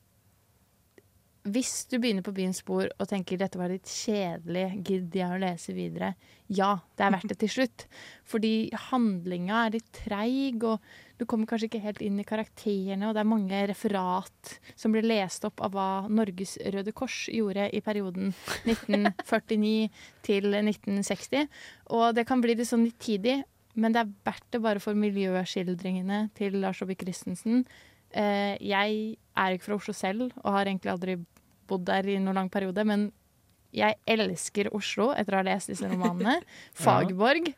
hvis 1.49 1.87
du 1.89 1.95
begynner 1.97 2.21
på 2.21 2.33
Byens 2.37 2.59
spor 2.61 2.85
og 2.85 3.07
tenker 3.09 3.39
dette 3.41 3.57
var 3.57 3.71
litt 3.73 3.89
kjedelig, 3.89 4.65
gidder 4.85 5.19
jeg 5.23 5.33
å 5.33 5.39
lese 5.41 5.73
videre? 5.73 6.11
Ja, 6.53 6.75
det 6.93 7.05
er 7.05 7.13
verdt 7.15 7.31
det 7.31 7.37
til 7.41 7.49
slutt. 7.49 7.85
Fordi 8.29 8.69
handlinga 8.91 9.63
er 9.63 9.73
litt 9.73 9.89
treig, 9.95 10.61
og 10.61 10.83
du 11.17 11.25
kommer 11.25 11.49
kanskje 11.49 11.71
ikke 11.71 11.81
helt 11.81 12.03
inn 12.05 12.19
i 12.21 12.27
karakterene, 12.27 13.09
og 13.09 13.17
det 13.17 13.23
er 13.23 13.31
mange 13.31 13.63
referat 13.71 14.53
som 14.77 14.93
blir 14.93 15.07
lest 15.07 15.47
opp 15.49 15.63
av 15.65 15.73
hva 15.73 15.89
Norges 16.13 16.59
Røde 16.61 16.93
Kors 16.93 17.23
gjorde 17.33 17.71
i 17.73 17.81
perioden 17.85 18.35
1949 18.69 19.89
til 20.27 20.51
1960. 20.53 21.49
Og 21.97 22.11
det 22.17 22.27
kan 22.29 22.45
bli 22.45 22.53
litt 22.59 22.69
sånn 22.69 22.85
nitidig, 22.85 23.39
men 23.81 23.95
det 23.95 24.03
er 24.03 24.13
verdt 24.27 24.49
det 24.53 24.61
bare 24.61 24.83
for 24.83 24.93
miljøskildringene 24.99 26.27
til 26.37 26.61
Lars 26.61 26.83
Saabye 26.83 27.01
Christensen. 27.01 27.65
Eh, 28.11 28.57
jeg 28.59 29.17
er 29.39 29.53
ikke 29.55 29.69
fra 29.69 29.77
Oslo 29.79 29.93
selv, 29.95 30.33
og 30.43 30.53
har 30.53 30.67
egentlig 30.67 30.91
aldri 30.91 31.15
bodd 31.71 31.87
der 31.87 32.07
i 32.11 32.19
noen 32.21 32.43
lang 32.43 32.51
periode, 32.53 32.85
men 32.87 33.09
jeg 33.75 33.95
elsker 34.09 34.69
Oslo 34.75 35.11
etter 35.15 35.35
å 35.35 35.39
ha 35.41 35.47
lest 35.47 35.71
disse 35.71 35.87
romanene. 35.87 36.41
Fagerborg. 36.85 37.53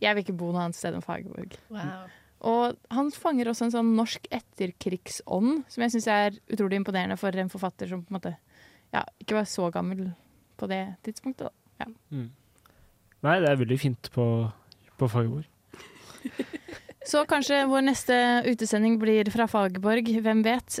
Jeg 0.00 0.14
vil 0.14 0.24
ikke 0.24 0.38
bo 0.38 0.52
noe 0.54 0.68
annet 0.68 0.78
sted 0.78 0.96
enn 0.96 1.04
Fagerborg. 1.04 1.58
Wow. 1.74 2.08
Og 2.48 2.94
han 2.94 3.10
fanger 3.10 3.50
også 3.50 3.66
en 3.66 3.74
sånn 3.74 3.94
norsk 3.98 4.28
etterkrigsånd, 4.32 5.64
som 5.68 5.84
jeg 5.84 5.94
syns 5.96 6.08
er 6.14 6.38
utrolig 6.54 6.78
imponerende 6.78 7.18
for 7.18 7.34
en 7.34 7.50
forfatter 7.50 7.90
som 7.90 8.04
på 8.04 8.12
en 8.12 8.18
måte 8.20 8.34
ja, 8.94 9.02
ikke 9.20 9.40
var 9.40 9.48
så 9.50 9.68
gammel 9.74 10.12
på 10.58 10.68
det 10.70 10.82
tidspunktet. 11.06 11.50
Da. 11.50 11.82
Ja. 11.82 11.88
Mm. 12.14 12.28
Nei, 13.26 13.38
det 13.42 13.50
er 13.50 13.60
veldig 13.60 13.78
fint 13.82 14.10
på, 14.14 14.26
på 14.98 15.10
Fagerborg. 15.10 15.48
Så 17.08 17.22
kanskje 17.24 17.62
vår 17.70 17.86
neste 17.86 18.14
utesending 18.44 18.98
blir 19.00 19.30
fra 19.32 19.46
Fagerborg, 19.48 20.10
hvem 20.20 20.42
vet? 20.44 20.80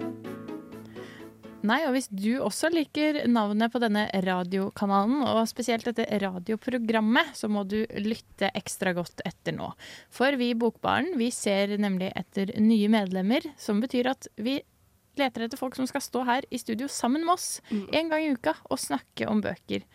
Nei, 1.67 1.77
og 1.85 1.93
hvis 1.93 2.07
du 2.09 2.39
også 2.41 2.71
liker 2.73 3.19
navnet 3.29 3.69
på 3.73 3.81
denne 3.83 4.07
radiokanalen, 4.25 5.21
og 5.29 5.43
spesielt 5.49 5.85
dette 5.85 6.07
radioprogrammet, 6.23 7.35
så 7.37 7.49
må 7.51 7.63
du 7.69 7.83
lytte 8.01 8.49
ekstra 8.57 8.95
godt 8.97 9.21
etter 9.27 9.53
nå. 9.53 9.69
For 10.13 10.37
vi 10.39 10.51
i 10.51 10.57
Bokbaren 10.57 11.13
vi 11.19 11.29
ser 11.35 11.75
nemlig 11.81 12.09
etter 12.17 12.55
nye 12.57 12.89
medlemmer, 12.91 13.45
som 13.61 13.81
betyr 13.83 14.09
at 14.15 14.29
vi 14.41 14.57
leter 15.19 15.45
etter 15.45 15.59
folk 15.59 15.75
som 15.77 15.85
skal 15.89 16.03
stå 16.03 16.25
her 16.25 16.47
i 16.49 16.59
studio 16.61 16.87
sammen 16.89 17.25
med 17.27 17.35
oss 17.35 17.47
en 17.69 18.09
gang 18.09 18.23
i 18.23 18.33
uka 18.33 18.55
og 18.71 18.79
snakke 18.79 19.27
om 19.29 19.43
bøker. 19.43 19.85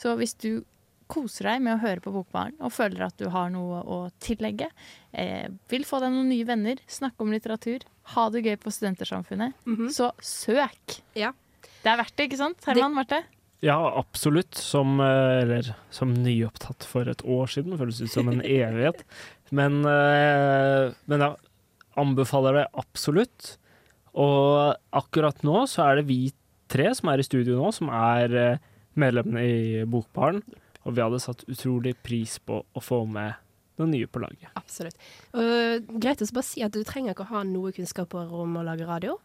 Så 0.00 0.16
hvis 0.18 0.34
du 0.40 0.64
koser 1.10 1.48
deg 1.50 1.62
med 1.64 1.76
å 1.76 1.82
høre 1.82 2.02
på 2.04 2.12
Bokbaren 2.14 2.56
og 2.62 2.72
føler 2.74 3.06
at 3.06 3.18
du 3.20 3.28
har 3.32 3.50
noe 3.52 3.82
å 3.82 3.98
tillegge, 4.22 4.68
eh, 5.12 5.48
vil 5.72 5.86
få 5.88 6.00
deg 6.02 6.14
noen 6.14 6.30
nye 6.32 6.46
venner, 6.48 6.82
snakke 6.86 7.24
om 7.24 7.32
litteratur, 7.34 7.86
ha 8.14 8.26
det 8.30 8.44
gøy 8.46 8.56
på 8.62 8.72
Studentersamfunnet, 8.74 9.54
så 9.94 10.10
søk! 10.22 11.00
Ja. 11.18 11.32
Det 11.82 11.90
er 11.90 11.98
verdt 11.98 12.16
det, 12.16 12.28
ikke 12.28 12.38
sant? 12.38 12.66
Herman, 12.68 12.94
Marte? 12.94 13.22
Ja, 13.62 13.78
absolutt. 13.98 14.54
Som, 14.58 15.00
eh, 15.00 15.42
eller, 15.42 15.74
som 15.90 16.14
nyopptatt 16.14 16.82
for 16.86 17.06
et 17.10 17.22
år 17.22 17.50
siden. 17.50 17.76
Føles 17.78 18.00
ut 18.02 18.10
som 18.10 18.30
en 18.30 18.42
evighet. 18.60 19.04
Men, 19.54 19.84
eh, 19.86 20.90
men 21.10 21.26
ja, 21.26 21.32
anbefaler 21.98 22.58
det 22.58 22.66
absolutt. 22.82 23.56
Og 24.18 24.74
akkurat 24.92 25.44
nå 25.46 25.64
så 25.70 25.86
er 25.86 26.00
det 26.00 26.08
vi 26.10 26.20
tre 26.72 26.90
som 26.96 27.10
er 27.12 27.22
i 27.22 27.26
studio 27.26 27.60
nå, 27.60 27.70
som 27.74 27.90
er 27.92 28.36
eh, 28.38 28.68
medlemmene 28.98 29.44
i 29.46 29.86
Bokbaren. 29.88 30.42
Og 30.82 30.96
vi 30.96 31.04
hadde 31.04 31.20
satt 31.22 31.44
utrolig 31.50 31.94
pris 32.02 32.38
på 32.42 32.62
å 32.62 32.82
få 32.82 33.04
med 33.06 33.38
noen 33.80 33.94
nye 33.94 34.08
på 34.10 34.20
laget. 34.22 34.50
Absolutt. 34.58 34.98
Og 35.38 35.92
greit 36.02 36.22
å 36.22 36.28
bare 36.34 36.46
si 36.46 36.64
at 36.64 36.74
du 36.74 36.82
trenger 36.86 37.14
ikke 37.14 37.26
å 37.26 37.34
ha 37.36 37.44
noe 37.48 37.72
kunnskaper 37.76 38.32
om 38.42 38.58
å 38.60 38.66
lage 38.66 38.88
radio. 38.88 39.16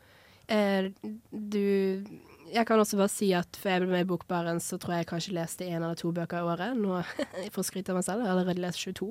Eh, 0.47 0.93
du 1.31 2.05
jeg 2.53 2.67
kan 2.67 2.79
også 2.79 2.97
bare 2.99 3.11
si 3.11 3.27
at 3.35 3.57
før 3.59 3.73
jeg 3.73 3.81
ble 3.83 3.89
med 3.91 4.05
i 4.05 4.07
Bokbaren, 4.09 4.59
så 4.63 4.77
tror 4.81 4.95
jeg 4.95 5.03
jeg 5.03 5.09
kanskje 5.11 5.35
leste 5.37 5.65
én 5.67 5.77
eller 5.81 5.97
to 5.99 6.11
bøker 6.15 6.39
i 6.41 6.47
året. 6.47 6.77
Nå 6.79 7.01
får 7.53 7.59
jeg 7.61 7.67
skryte 7.69 7.93
av 7.93 7.99
meg 7.99 8.05
selv, 8.07 8.23
jeg 8.23 8.29
har 8.29 8.35
allerede 8.37 8.63
lest 8.63 8.81
22. 8.83 9.09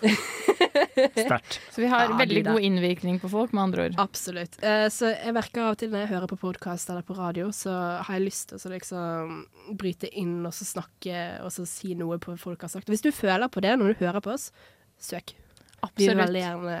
Sterkt. 1.24 1.58
Så 1.70 1.82
vi 1.82 1.90
har 1.90 2.08
Ja, 2.08 2.16
veldig 2.18 2.44
god 2.48 2.66
innvirkning 2.66 3.20
på 3.22 3.30
folk, 3.32 3.52
med 3.56 3.62
andre 3.62 3.86
ord. 3.88 3.98
Absolutt. 4.02 4.58
Eh, 4.62 4.86
så 4.92 5.12
jeg 5.12 5.34
merker 5.36 5.64
av 5.64 5.74
og 5.76 5.80
til 5.82 5.92
når 5.92 6.04
jeg 6.04 6.12
hører 6.14 6.32
på 6.32 6.40
podkast 6.44 6.90
eller 6.92 7.06
på 7.06 7.16
radio, 7.18 7.50
så 7.54 7.74
har 8.04 8.18
jeg 8.18 8.26
lyst 8.28 8.52
til 8.54 8.60
å 8.60 8.74
liksom 8.74 9.36
bryte 9.80 10.10
inn 10.20 10.40
og 10.44 10.54
så 10.56 10.66
snakke 10.68 11.26
og 11.44 11.52
så 11.54 11.66
si 11.68 11.94
noe 11.98 12.18
på 12.22 12.36
folk 12.40 12.66
har 12.66 12.72
sagt. 12.72 12.90
Hvis 12.90 13.04
du 13.04 13.12
føler 13.14 13.50
på 13.52 13.62
det 13.64 13.76
når 13.78 13.94
du 13.94 14.04
hører 14.04 14.24
på 14.24 14.34
oss, 14.34 14.50
søk. 15.00 15.36
Vi 15.96 16.10
vil 16.10 16.18
veldig 16.20 16.42
gjerne 16.42 16.80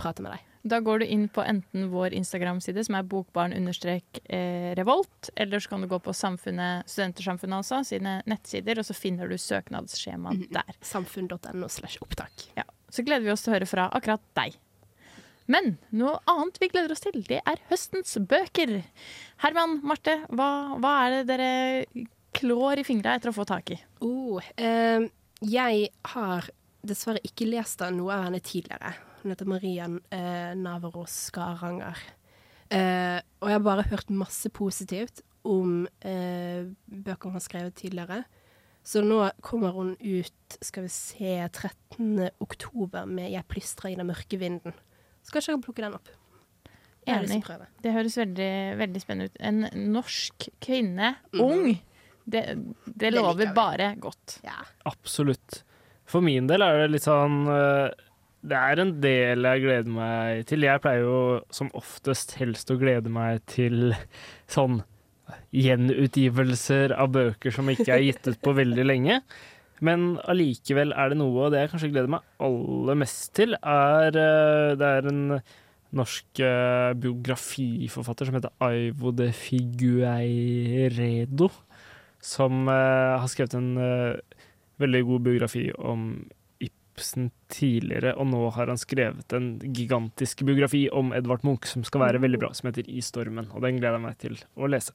prate 0.00 0.24
med 0.24 0.32
deg. 0.36 0.49
Da 0.62 0.80
går 0.84 0.98
du 1.00 1.06
inn 1.06 1.28
på 1.32 1.40
enten 1.40 1.86
vår 1.88 2.12
Instagram-side, 2.18 2.82
som 2.84 2.94
er 2.98 3.06
bokbarn-revolt, 3.08 5.30
eller 5.36 5.60
så 5.60 5.68
kan 5.72 5.80
du 5.80 5.88
gå 5.88 5.98
på 6.04 6.12
Studentersamfunnet 6.12 7.56
altså, 7.56 7.80
sine 7.88 8.22
nettsider, 8.28 8.78
og 8.78 8.84
så 8.84 8.94
finner 8.96 9.28
du 9.30 9.38
søknadsskjemaet 9.40 10.52
der. 10.52 10.74
Samfunn.no 10.84 11.68
slash 11.72 11.96
opptak. 12.04 12.32
Ja. 12.58 12.64
Så 12.92 13.02
gleder 13.06 13.24
vi 13.24 13.32
oss 13.32 13.42
til 13.46 13.52
å 13.52 13.54
høre 13.56 13.70
fra 13.70 13.88
akkurat 13.96 14.24
deg. 14.36 14.50
Men 15.50 15.78
noe 15.96 16.20
annet 16.30 16.60
vi 16.62 16.68
gleder 16.70 16.92
oss 16.94 17.02
til, 17.02 17.24
det 17.26 17.40
er 17.40 17.62
høstens 17.70 18.12
bøker. 18.28 18.70
Herman, 19.42 19.80
Marte, 19.86 20.14
hva, 20.28 20.76
hva 20.78 20.92
er 21.06 21.10
det 21.16 21.24
dere 21.32 21.50
klår 22.36 22.82
i 22.82 22.86
fingra 22.86 23.16
etter 23.16 23.30
å 23.32 23.34
få 23.34 23.44
tak 23.48 23.72
i? 23.74 23.76
Oh, 24.04 24.38
eh, 24.60 25.08
jeg 25.40 25.88
har 26.12 26.50
dessverre 26.86 27.22
ikke 27.26 27.48
lest 27.48 27.82
av 27.84 27.94
noe 27.96 28.14
av 28.14 28.28
henne 28.28 28.42
tidligere. 28.44 28.92
Hun 29.20 29.32
heter 29.34 29.48
Maria 29.48 29.86
eh, 30.10 30.52
Navaros 30.56 31.14
Skaranger. 31.28 31.98
Eh, 32.70 33.18
og 33.42 33.50
jeg 33.50 33.58
har 33.58 33.64
bare 33.66 33.88
hørt 33.90 34.12
masse 34.14 34.48
positivt 34.54 35.24
om 35.48 35.82
eh, 36.06 36.68
bøker 36.86 37.28
hun 37.28 37.36
har 37.36 37.44
skrevet 37.44 37.76
tidligere. 37.76 38.22
Så 38.82 39.02
nå 39.04 39.18
kommer 39.44 39.74
hun 39.76 39.92
ut, 40.00 40.56
skal 40.64 40.86
vi 40.86 40.92
se, 40.92 41.34
13. 41.52 42.30
oktober 42.40 43.04
med 43.06 43.30
'Jeg 43.30 43.48
plystra 43.48 43.90
i 43.90 43.98
den 43.98 44.08
mørke 44.08 44.38
vinden'. 44.40 44.72
Så 45.22 45.34
kanskje 45.34 45.52
jeg 45.52 45.58
kan 45.58 45.66
plukke 45.66 45.84
den 45.84 45.98
opp. 45.98 46.08
Enig. 47.10 47.42
Det 47.82 47.92
høres 47.92 48.16
veldig, 48.16 48.52
veldig 48.78 49.00
spennende 49.02 49.30
ut. 49.30 49.40
En 49.40 49.66
norsk 49.92 50.48
kvinne, 50.62 51.16
mm. 51.32 51.40
ung, 51.40 51.80
det, 52.24 52.44
det 52.84 53.12
lover 53.12 53.44
det 53.44 53.54
bare 53.56 53.94
godt. 54.00 54.38
Ja. 54.44 54.60
Absolutt. 54.88 55.62
For 56.08 56.24
min 56.24 56.48
del 56.50 56.62
er 56.64 56.82
det 56.82 56.90
litt 56.94 57.06
sånn 57.06 57.44
eh, 57.50 57.88
Det 58.40 58.56
er 58.56 58.80
en 58.80 58.94
del 59.02 59.44
jeg 59.44 59.62
gleder 59.66 59.92
meg 59.92 60.46
til. 60.48 60.64
Jeg 60.64 60.80
pleier 60.80 61.04
jo 61.04 61.18
som 61.52 61.68
oftest 61.76 62.32
helst 62.40 62.70
å 62.72 62.78
glede 62.80 63.12
meg 63.12 63.42
til 63.50 63.92
sånn 64.50 64.80
gjenutgivelser 65.54 66.94
av 66.96 67.12
bøker 67.14 67.52
som 67.54 67.68
ikke 67.70 67.92
er 67.94 68.02
gitt 68.06 68.26
ut 68.30 68.40
på 68.42 68.54
veldig 68.56 68.84
lenge. 68.86 69.20
Men 69.84 70.18
allikevel 70.28 70.92
er 70.92 71.12
det 71.12 71.18
noe, 71.20 71.46
og 71.46 71.52
det 71.52 71.60
jeg 71.62 71.70
kanskje 71.72 71.92
gleder 71.92 72.12
meg 72.16 72.22
aller 72.44 72.96
mest 73.00 73.34
til, 73.36 73.50
er 73.56 74.10
eh, 74.12 74.76
Det 74.80 74.88
er 74.88 75.04
en 75.08 75.22
norsk 75.96 76.40
eh, 76.46 76.92
biografiforfatter 77.00 78.24
som 78.28 78.36
heter 78.36 78.56
Aivo 78.62 79.10
de 79.16 79.28
Figueiredo, 79.36 80.66
som 82.20 82.68
eh, 82.68 83.16
har 83.20 83.28
skrevet 83.32 83.54
en 83.58 83.70
veldig 84.80 85.02
god 85.08 85.20
biografi 85.28 85.64
om 85.76 86.00
Ibsen 87.00 87.30
tidligere, 87.50 88.12
og 88.20 88.28
nå 88.28 88.42
har 88.54 88.68
han 88.68 88.80
skrevet 88.80 89.32
en 89.36 89.54
gigantisk 89.72 90.44
biografi 90.44 90.84
om 90.92 91.14
Edvard 91.16 91.46
Munch 91.48 91.70
som 91.72 91.84
skal 91.86 92.04
være 92.04 92.20
veldig 92.20 92.40
bra, 92.42 92.52
som 92.56 92.68
heter 92.68 92.88
I 92.92 93.00
stormen, 93.04 93.48
og 93.54 93.64
den 93.64 93.80
gleder 93.80 93.96
jeg 93.96 94.04
meg 94.04 94.20
til 94.20 94.36
å 94.60 94.68
lese. 94.68 94.94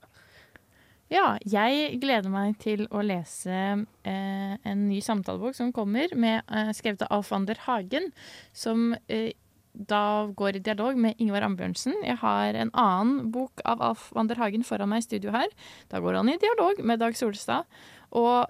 Ja, 1.11 1.35
jeg 1.45 1.99
gleder 2.01 2.31
meg 2.33 2.55
til 2.61 2.87
å 2.89 3.03
lese 3.05 3.53
eh, 3.53 4.53
en 4.57 4.85
ny 4.89 4.97
samtalebok 5.05 5.57
som 5.57 5.73
kommer, 5.73 6.13
med, 6.17 6.41
eh, 6.49 6.71
skrevet 6.73 7.05
av 7.05 7.19
Alf 7.19 7.29
Ander 7.35 7.59
Hagen, 7.67 8.09
som 8.57 8.95
eh, 9.05 9.33
da 9.75 10.31
går 10.33 10.57
i 10.57 10.63
dialog 10.65 10.97
med 10.97 11.21
Ingvar 11.21 11.45
Ambjørnsen. 11.45 11.99
Jeg 12.07 12.17
har 12.23 12.57
en 12.57 12.71
annen 12.73 13.31
bok 13.35 13.61
av 13.67 13.83
Alf 13.85 14.07
Ander 14.17 14.39
Hagen 14.39 14.65
foran 14.65 14.89
meg 14.89 15.03
i 15.03 15.07
studio 15.09 15.33
her. 15.35 15.51
Da 15.91 16.01
går 16.01 16.17
han 16.17 16.31
i 16.31 16.39
dialog 16.41 16.79
med 16.81 17.03
Dag 17.03 17.17
Solstad. 17.19 17.67
Og 18.15 18.47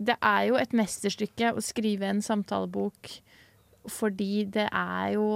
det 0.00 0.16
er 0.24 0.46
jo 0.48 0.56
et 0.60 0.72
mesterstykke 0.76 1.52
å 1.52 1.64
skrive 1.64 2.08
en 2.08 2.22
samtalebok 2.24 3.18
fordi 3.90 4.44
det 4.52 4.66
er 4.76 5.14
jo 5.14 5.28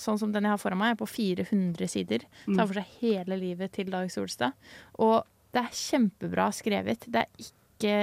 Sånn 0.00 0.16
som 0.16 0.30
den 0.32 0.46
jeg 0.46 0.54
har 0.54 0.60
foran 0.60 0.78
meg, 0.80 0.94
er 0.94 0.96
på 0.96 1.04
400 1.10 1.90
sider. 1.92 2.22
Tar 2.46 2.64
for 2.64 2.78
seg 2.78 2.94
hele 3.02 3.36
livet 3.36 3.74
til 3.76 3.90
Dag 3.92 4.08
Solstad. 4.08 4.56
Og 5.04 5.18
det 5.52 5.60
er 5.60 5.76
kjempebra 5.76 6.46
skrevet. 6.56 7.04
Det 7.12 7.20
er 7.20 7.44
ikke 7.44 7.98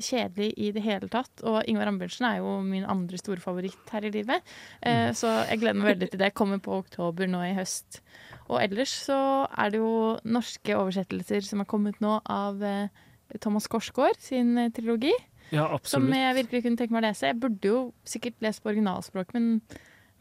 kjedelig 0.00 0.48
i 0.56 0.70
det 0.72 0.82
hele 0.86 1.10
tatt. 1.12 1.44
Og 1.44 1.60
Ingvar 1.68 1.90
Ambjørnsen 1.92 2.26
er 2.30 2.38
jo 2.40 2.54
min 2.64 2.88
andre 2.88 3.20
store 3.20 3.44
favoritt 3.44 3.92
her 3.92 4.08
i 4.08 4.12
livet. 4.14 4.48
Eh, 4.80 5.10
så 5.16 5.34
jeg 5.50 5.60
gleder 5.60 5.80
meg 5.82 5.90
veldig 5.92 6.10
til 6.14 6.22
det. 6.24 6.32
Kommer 6.40 6.64
på 6.64 6.80
oktober 6.80 7.28
nå 7.28 7.44
i 7.50 7.54
høst. 7.58 8.00
Og 8.48 8.58
ellers 8.62 8.96
så 9.04 9.20
er 9.52 9.74
det 9.74 9.82
jo 9.82 10.16
norske 10.24 10.76
oversettelser 10.80 11.44
som 11.46 11.62
har 11.62 11.70
kommet 11.70 12.00
nå 12.00 12.16
av 12.24 12.64
eh, 12.64 13.04
Thomas 13.38 13.68
Korsgaard 13.70 14.18
sin 14.24 14.56
eh, 14.58 14.72
trilogi. 14.74 15.12
Ja, 15.50 15.66
Som 15.82 16.08
jeg 16.14 16.34
virkelig 16.36 16.62
kunne 16.64 16.78
tenke 16.78 16.94
meg 16.94 17.02
å 17.02 17.08
lese. 17.08 17.30
Jeg 17.30 17.40
burde 17.42 17.72
jo 17.72 17.78
sikkert 18.06 18.38
lese 18.44 18.62
på 18.62 18.70
originalspråk, 18.72 19.32
men 19.34 19.62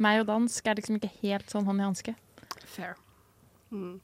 meg 0.01 0.23
og 0.23 0.29
dansk 0.31 0.67
er 0.67 0.79
liksom 0.79 0.97
ikke 0.97 1.11
helt 1.21 1.51
sånn 1.51 1.67
hånd 1.67 1.83
i 1.83 1.85
hanske. 1.85 2.15
Fair. 2.65 2.95
Mm. 3.69 3.99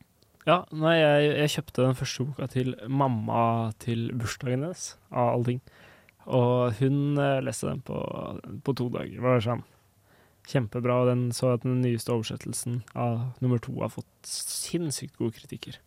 Ja, 0.46 0.60
nei, 0.70 0.94
jeg, 1.00 1.30
jeg 1.40 1.54
kjøpte 1.56 1.88
den 1.88 1.98
første 1.98 2.28
boka 2.28 2.50
til 2.54 2.76
mamma 2.86 3.40
til 3.82 4.12
bursdagen 4.14 4.62
hennes, 4.62 4.92
av 5.10 5.32
alle 5.34 5.50
ting. 5.50 5.64
Og 6.26 6.76
hun 6.82 7.18
eh, 7.22 7.42
leste 7.46 7.70
den 7.70 7.82
på, 7.86 7.98
på 8.66 8.76
to 8.78 8.90
dager. 8.94 9.16
Det 9.18 9.26
var 9.26 9.42
sånn 9.46 9.66
kjempebra. 10.50 11.00
Og 11.02 11.10
den 11.10 11.26
så 11.36 11.56
at 11.56 11.66
den 11.66 11.82
nyeste 11.82 12.14
oversettelsen 12.14 12.84
av 12.94 13.42
nummer 13.42 13.62
to 13.62 13.74
har 13.82 13.94
fått 13.94 14.30
sinnssykt 14.30 15.18
gode 15.18 15.38
kritikker. 15.40 15.80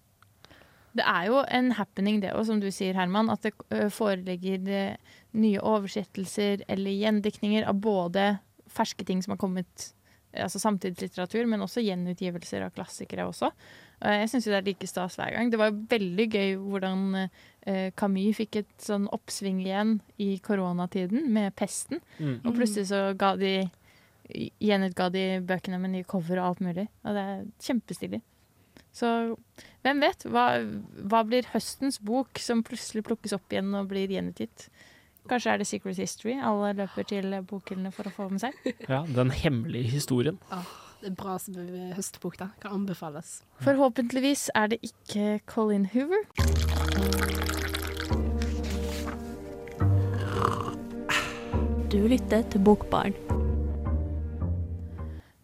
Det 0.96 1.04
er 1.04 1.28
jo 1.28 1.42
en 1.44 1.72
happening 1.76 2.22
det 2.22 2.32
òg, 2.34 2.46
som 2.48 2.60
du 2.62 2.70
sier, 2.74 2.96
Herman. 2.96 3.30
At 3.30 3.44
det 3.44 3.52
foreligger 3.94 4.96
nye 5.36 5.60
oversettelser 5.60 6.64
eller 6.68 6.96
gjendiktninger 6.96 7.68
av 7.68 7.78
både 7.84 8.30
ferske 8.72 9.04
ting 9.06 9.20
som 9.24 9.34
har 9.34 9.40
kommet, 9.40 9.90
altså 10.36 10.60
samtidslitteratur, 10.60 11.46
men 11.48 11.64
også 11.64 11.84
gjenutgivelser 11.84 12.66
av 12.66 12.74
klassikere 12.76 13.26
også. 13.28 13.52
Og 13.98 14.14
Jeg 14.14 14.30
syns 14.30 14.46
det 14.46 14.56
er 14.58 14.66
like 14.66 14.86
stas 14.86 15.16
hver 15.18 15.34
gang. 15.34 15.50
Det 15.50 15.58
var 15.60 15.74
veldig 15.74 16.26
gøy 16.30 16.52
hvordan 16.62 17.28
Camus 17.98 18.38
fikk 18.38 18.60
et 18.62 18.74
sånn 18.80 19.08
oppsving 19.12 19.60
igjen 19.64 19.98
i 20.22 20.36
koronatiden 20.44 21.26
med 21.34 21.56
pesten. 21.58 22.00
Mm. 22.18 22.40
Og 22.44 22.54
plutselig 22.54 22.88
så 22.92 23.08
ga 23.18 23.34
de 23.40 23.54
gjenutga 24.28 25.08
de 25.12 25.24
bøkene 25.48 25.80
med 25.80 25.96
nye 25.96 26.08
cover 26.08 26.40
og 26.40 26.50
alt 26.50 26.64
mulig. 26.64 26.86
Og 27.04 27.16
det 27.16 27.24
er 27.32 27.46
kjempestilig. 27.64 28.20
Så 28.94 29.36
hvem 29.84 30.00
vet? 30.02 30.24
Hva, 30.26 30.46
hva 31.10 31.22
blir 31.28 31.46
høstens 31.52 32.00
bok 32.02 32.40
som 32.42 32.64
plutselig 32.66 33.04
plukkes 33.06 33.34
opp 33.36 33.52
igjen 33.52 33.74
og 33.78 33.90
blir 33.92 34.10
gjenutgitt? 34.10 34.68
Kanskje 35.28 35.52
er 35.52 35.60
det 35.60 35.68
Secret 35.68 35.98
History 36.00 36.38
alle 36.40 36.72
løper 36.78 37.04
til 37.08 37.34
bokhyllene 37.50 37.92
for 37.92 38.08
å 38.08 38.12
få 38.14 38.28
med 38.32 38.40
seg? 38.42 38.56
Ja, 38.88 39.02
Den 39.04 39.30
hemmelige 39.34 39.92
historien. 39.98 40.40
Det 40.98 41.12
er 41.12 41.14
bra 41.14 41.36
som 41.38 41.54
høstbok, 41.94 42.38
da. 42.40 42.48
Kan 42.62 42.80
anbefales. 42.80 43.42
Forhåpentligvis 43.62 44.48
er 44.58 44.72
det 44.72 44.80
ikke 44.82 45.38
Colin 45.46 45.86
Hoover. 45.92 46.24
Du 51.92 52.00
lytter 52.08 52.42
til 52.50 52.60
Bokbarn. 52.60 53.27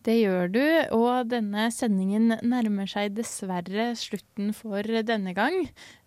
Det 0.04 0.18
gjør 0.18 0.50
du, 0.52 0.64
og 0.92 1.30
denne 1.30 1.70
sendingen 1.72 2.34
nærmer 2.44 2.88
seg 2.90 3.14
dessverre 3.16 3.94
slutten 3.96 4.52
for 4.56 4.84
denne 4.84 5.32
gang. 5.36 5.62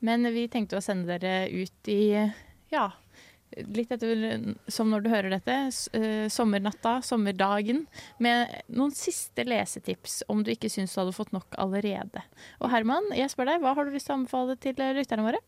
Men 0.05 0.27
vi 0.35 0.45
tenkte 0.53 0.77
å 0.77 0.83
sende 0.85 1.17
dere 1.17 1.49
ut 1.49 1.89
i, 1.89 2.13
ja, 2.69 2.85
litt 3.65 3.91
etter 3.95 4.21
som 4.69 4.91
når 4.93 5.01
du 5.01 5.09
hører 5.09 5.33
dette, 5.33 5.57
eh, 5.97 6.27
sommernatta, 6.29 6.99
sommerdagen, 7.01 7.85
med 8.21 8.53
noen 8.69 8.93
siste 8.93 9.47
lesetips, 9.47 10.21
om 10.29 10.43
du 10.45 10.53
ikke 10.53 10.69
syns 10.69 10.93
du 10.93 11.01
hadde 11.01 11.17
fått 11.17 11.33
nok 11.33 11.57
allerede. 11.57 12.21
Og 12.61 12.69
Herman, 12.73 13.09
jeg 13.17 13.33
spør 13.33 13.49
deg, 13.53 13.63
hva 13.65 13.73
har 13.73 13.87
du 13.87 13.95
lyst 13.95 14.11
til 14.11 14.17
å 14.17 14.19
anbefale 14.21 14.57
til 14.61 14.77
eh, 14.77 14.93
lytterne 14.99 15.25
våre? 15.25 15.41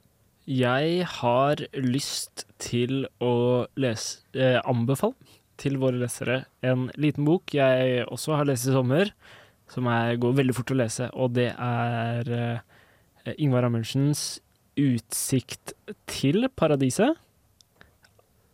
Jeg 0.49 1.03
har 1.19 1.61
lyst 1.77 2.47
til 2.57 3.03
å 3.21 3.67
lese 3.77 4.25
eh, 4.33 4.57
Anbefale 4.65 5.13
til 5.59 5.77
våre 5.81 5.99
lesere 5.99 6.43
en 6.65 6.87
liten 6.99 7.27
bok 7.27 7.53
jeg 7.55 8.05
også 8.07 8.37
har 8.39 8.47
lest 8.49 8.69
i 8.69 8.75
sommer, 8.75 9.11
som 9.69 9.87
er, 9.91 10.15
går 10.17 10.37
veldig 10.39 10.55
fort 10.57 10.73
å 10.73 10.79
lese, 10.79 11.09
og 11.13 11.35
det 11.37 11.51
er 11.53 12.31
uh, 12.33 13.33
Ingvar 13.37 13.67
Amundsens 13.67 14.39
'Utsikt 14.79 15.73
til 16.07 16.47
paradiset', 16.55 17.17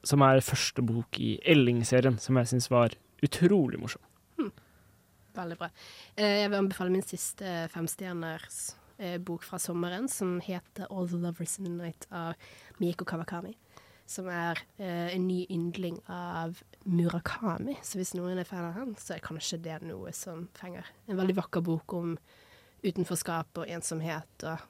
som 0.06 0.22
er 0.26 0.42
første 0.42 0.82
bok 0.86 1.20
i 1.22 1.36
Elling-serien, 1.46 2.18
som 2.20 2.38
jeg 2.38 2.50
syns 2.50 2.70
var 2.74 2.96
utrolig 3.26 3.80
morsom. 3.82 4.02
Veldig 5.36 5.58
bra. 5.60 5.70
Eh, 6.16 6.42
Jeg 6.42 6.50
vil 6.50 6.58
anbefale 6.58 6.92
min 6.94 7.04
siste 7.04 7.68
femstjerners 7.74 8.76
eh, 8.98 9.18
bok 9.18 9.44
fra 9.44 9.60
sommeren 9.60 10.08
som 10.08 10.40
heter 10.40 10.88
'All 10.90 11.08
the 11.08 11.18
Lovers 11.18 11.60
in 11.60 11.66
the 11.66 11.72
Night' 11.72 12.08
av 12.12 12.36
Mieko 12.80 13.06
Kawakami. 13.06 13.56
Som 14.06 14.28
er 14.30 14.60
eh, 14.78 15.16
en 15.16 15.26
ny 15.26 15.46
yndling 15.50 15.98
av 16.12 16.60
Murakami. 16.86 17.80
Så 17.82 17.98
hvis 17.98 18.14
noen 18.18 18.38
er 18.38 18.48
fan 18.48 18.68
av 18.68 18.78
han, 18.78 18.94
så 19.02 19.16
er 19.16 19.26
kanskje 19.26 19.62
det 19.66 19.80
noe 19.88 20.14
som 20.14 20.46
fenger. 20.58 20.86
En 21.10 21.18
veldig 21.18 21.40
vakker 21.40 21.66
bok 21.66 21.98
om 21.98 22.14
utenforskap 22.86 23.64
og 23.64 23.72
ensomhet 23.72 24.46
og 24.46 24.62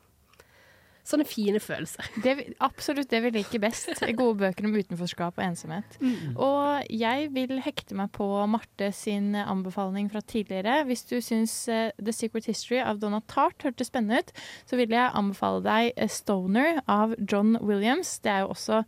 sånne 1.05 1.25
fine 1.29 1.59
følelser. 1.61 2.07
Det, 2.23 2.33
absolutt 2.65 3.11
det 3.11 3.21
vi 3.25 3.31
liker 3.37 3.61
best. 3.61 3.91
Gode 4.19 4.39
bøker 4.41 4.67
om 4.67 4.75
utenforskap 4.75 5.37
og 5.37 5.43
ensomhet. 5.45 5.97
Mm. 6.01 6.33
Og 6.41 6.89
jeg 6.89 7.29
vil 7.35 7.59
hekte 7.65 7.97
meg 7.97 8.11
på 8.15 8.27
Marte 8.49 8.89
sin 8.95 9.35
anbefaling 9.37 10.09
fra 10.13 10.23
tidligere. 10.25 10.81
Hvis 10.89 11.05
du 11.09 11.19
syns 11.23 11.53
uh, 11.69 11.91
The 12.01 12.15
Secret 12.15 12.49
History 12.49 12.81
av 12.81 13.01
Donna 13.03 13.21
Tart 13.29 13.67
hørtes 13.67 13.91
spennende 13.91 14.23
ut, 14.23 14.33
så 14.65 14.79
vil 14.81 14.95
jeg 14.95 15.13
anbefale 15.13 15.61
deg 15.65 15.91
eh, 15.93 16.11
Stoner 16.11 16.81
av 16.89 17.13
John 17.21 17.59
Williams. 17.61 18.17
Det 18.25 18.33
er 18.33 18.45
jo 18.45 18.55
også 18.55 18.81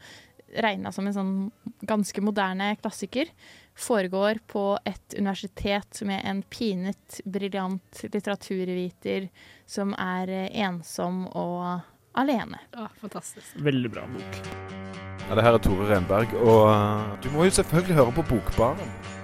regna 0.56 0.92
som 0.92 1.08
en 1.08 1.16
sånn 1.16 1.34
ganske 1.88 2.22
moderne 2.24 2.72
klassiker. 2.82 3.30
Foregår 3.78 4.40
på 4.50 4.64
et 4.88 5.18
universitet 5.18 6.02
med 6.08 6.24
en 6.26 6.42
pinet, 6.50 7.20
briljant 7.26 8.04
litteraturviter 8.08 9.30
som 9.70 9.94
er 9.94 10.32
eh, 10.34 10.50
ensom 10.66 11.26
og 11.28 11.84
alene. 12.18 12.64
Å, 12.74 12.88
fantastisk. 13.02 13.60
Veldig 13.62 13.94
bra 13.94 14.08
bok. 14.10 14.42
Ja, 15.28 15.36
det 15.36 15.44
her 15.44 15.58
er 15.58 15.62
Tore 15.62 15.90
Renberg, 15.92 16.34
og 16.40 16.64
uh, 16.72 17.14
du 17.22 17.28
må 17.34 17.46
jo 17.46 17.54
selvfølgelig 17.60 18.00
høre 18.00 18.16
på 18.16 18.26
Bokbaren. 18.30 19.17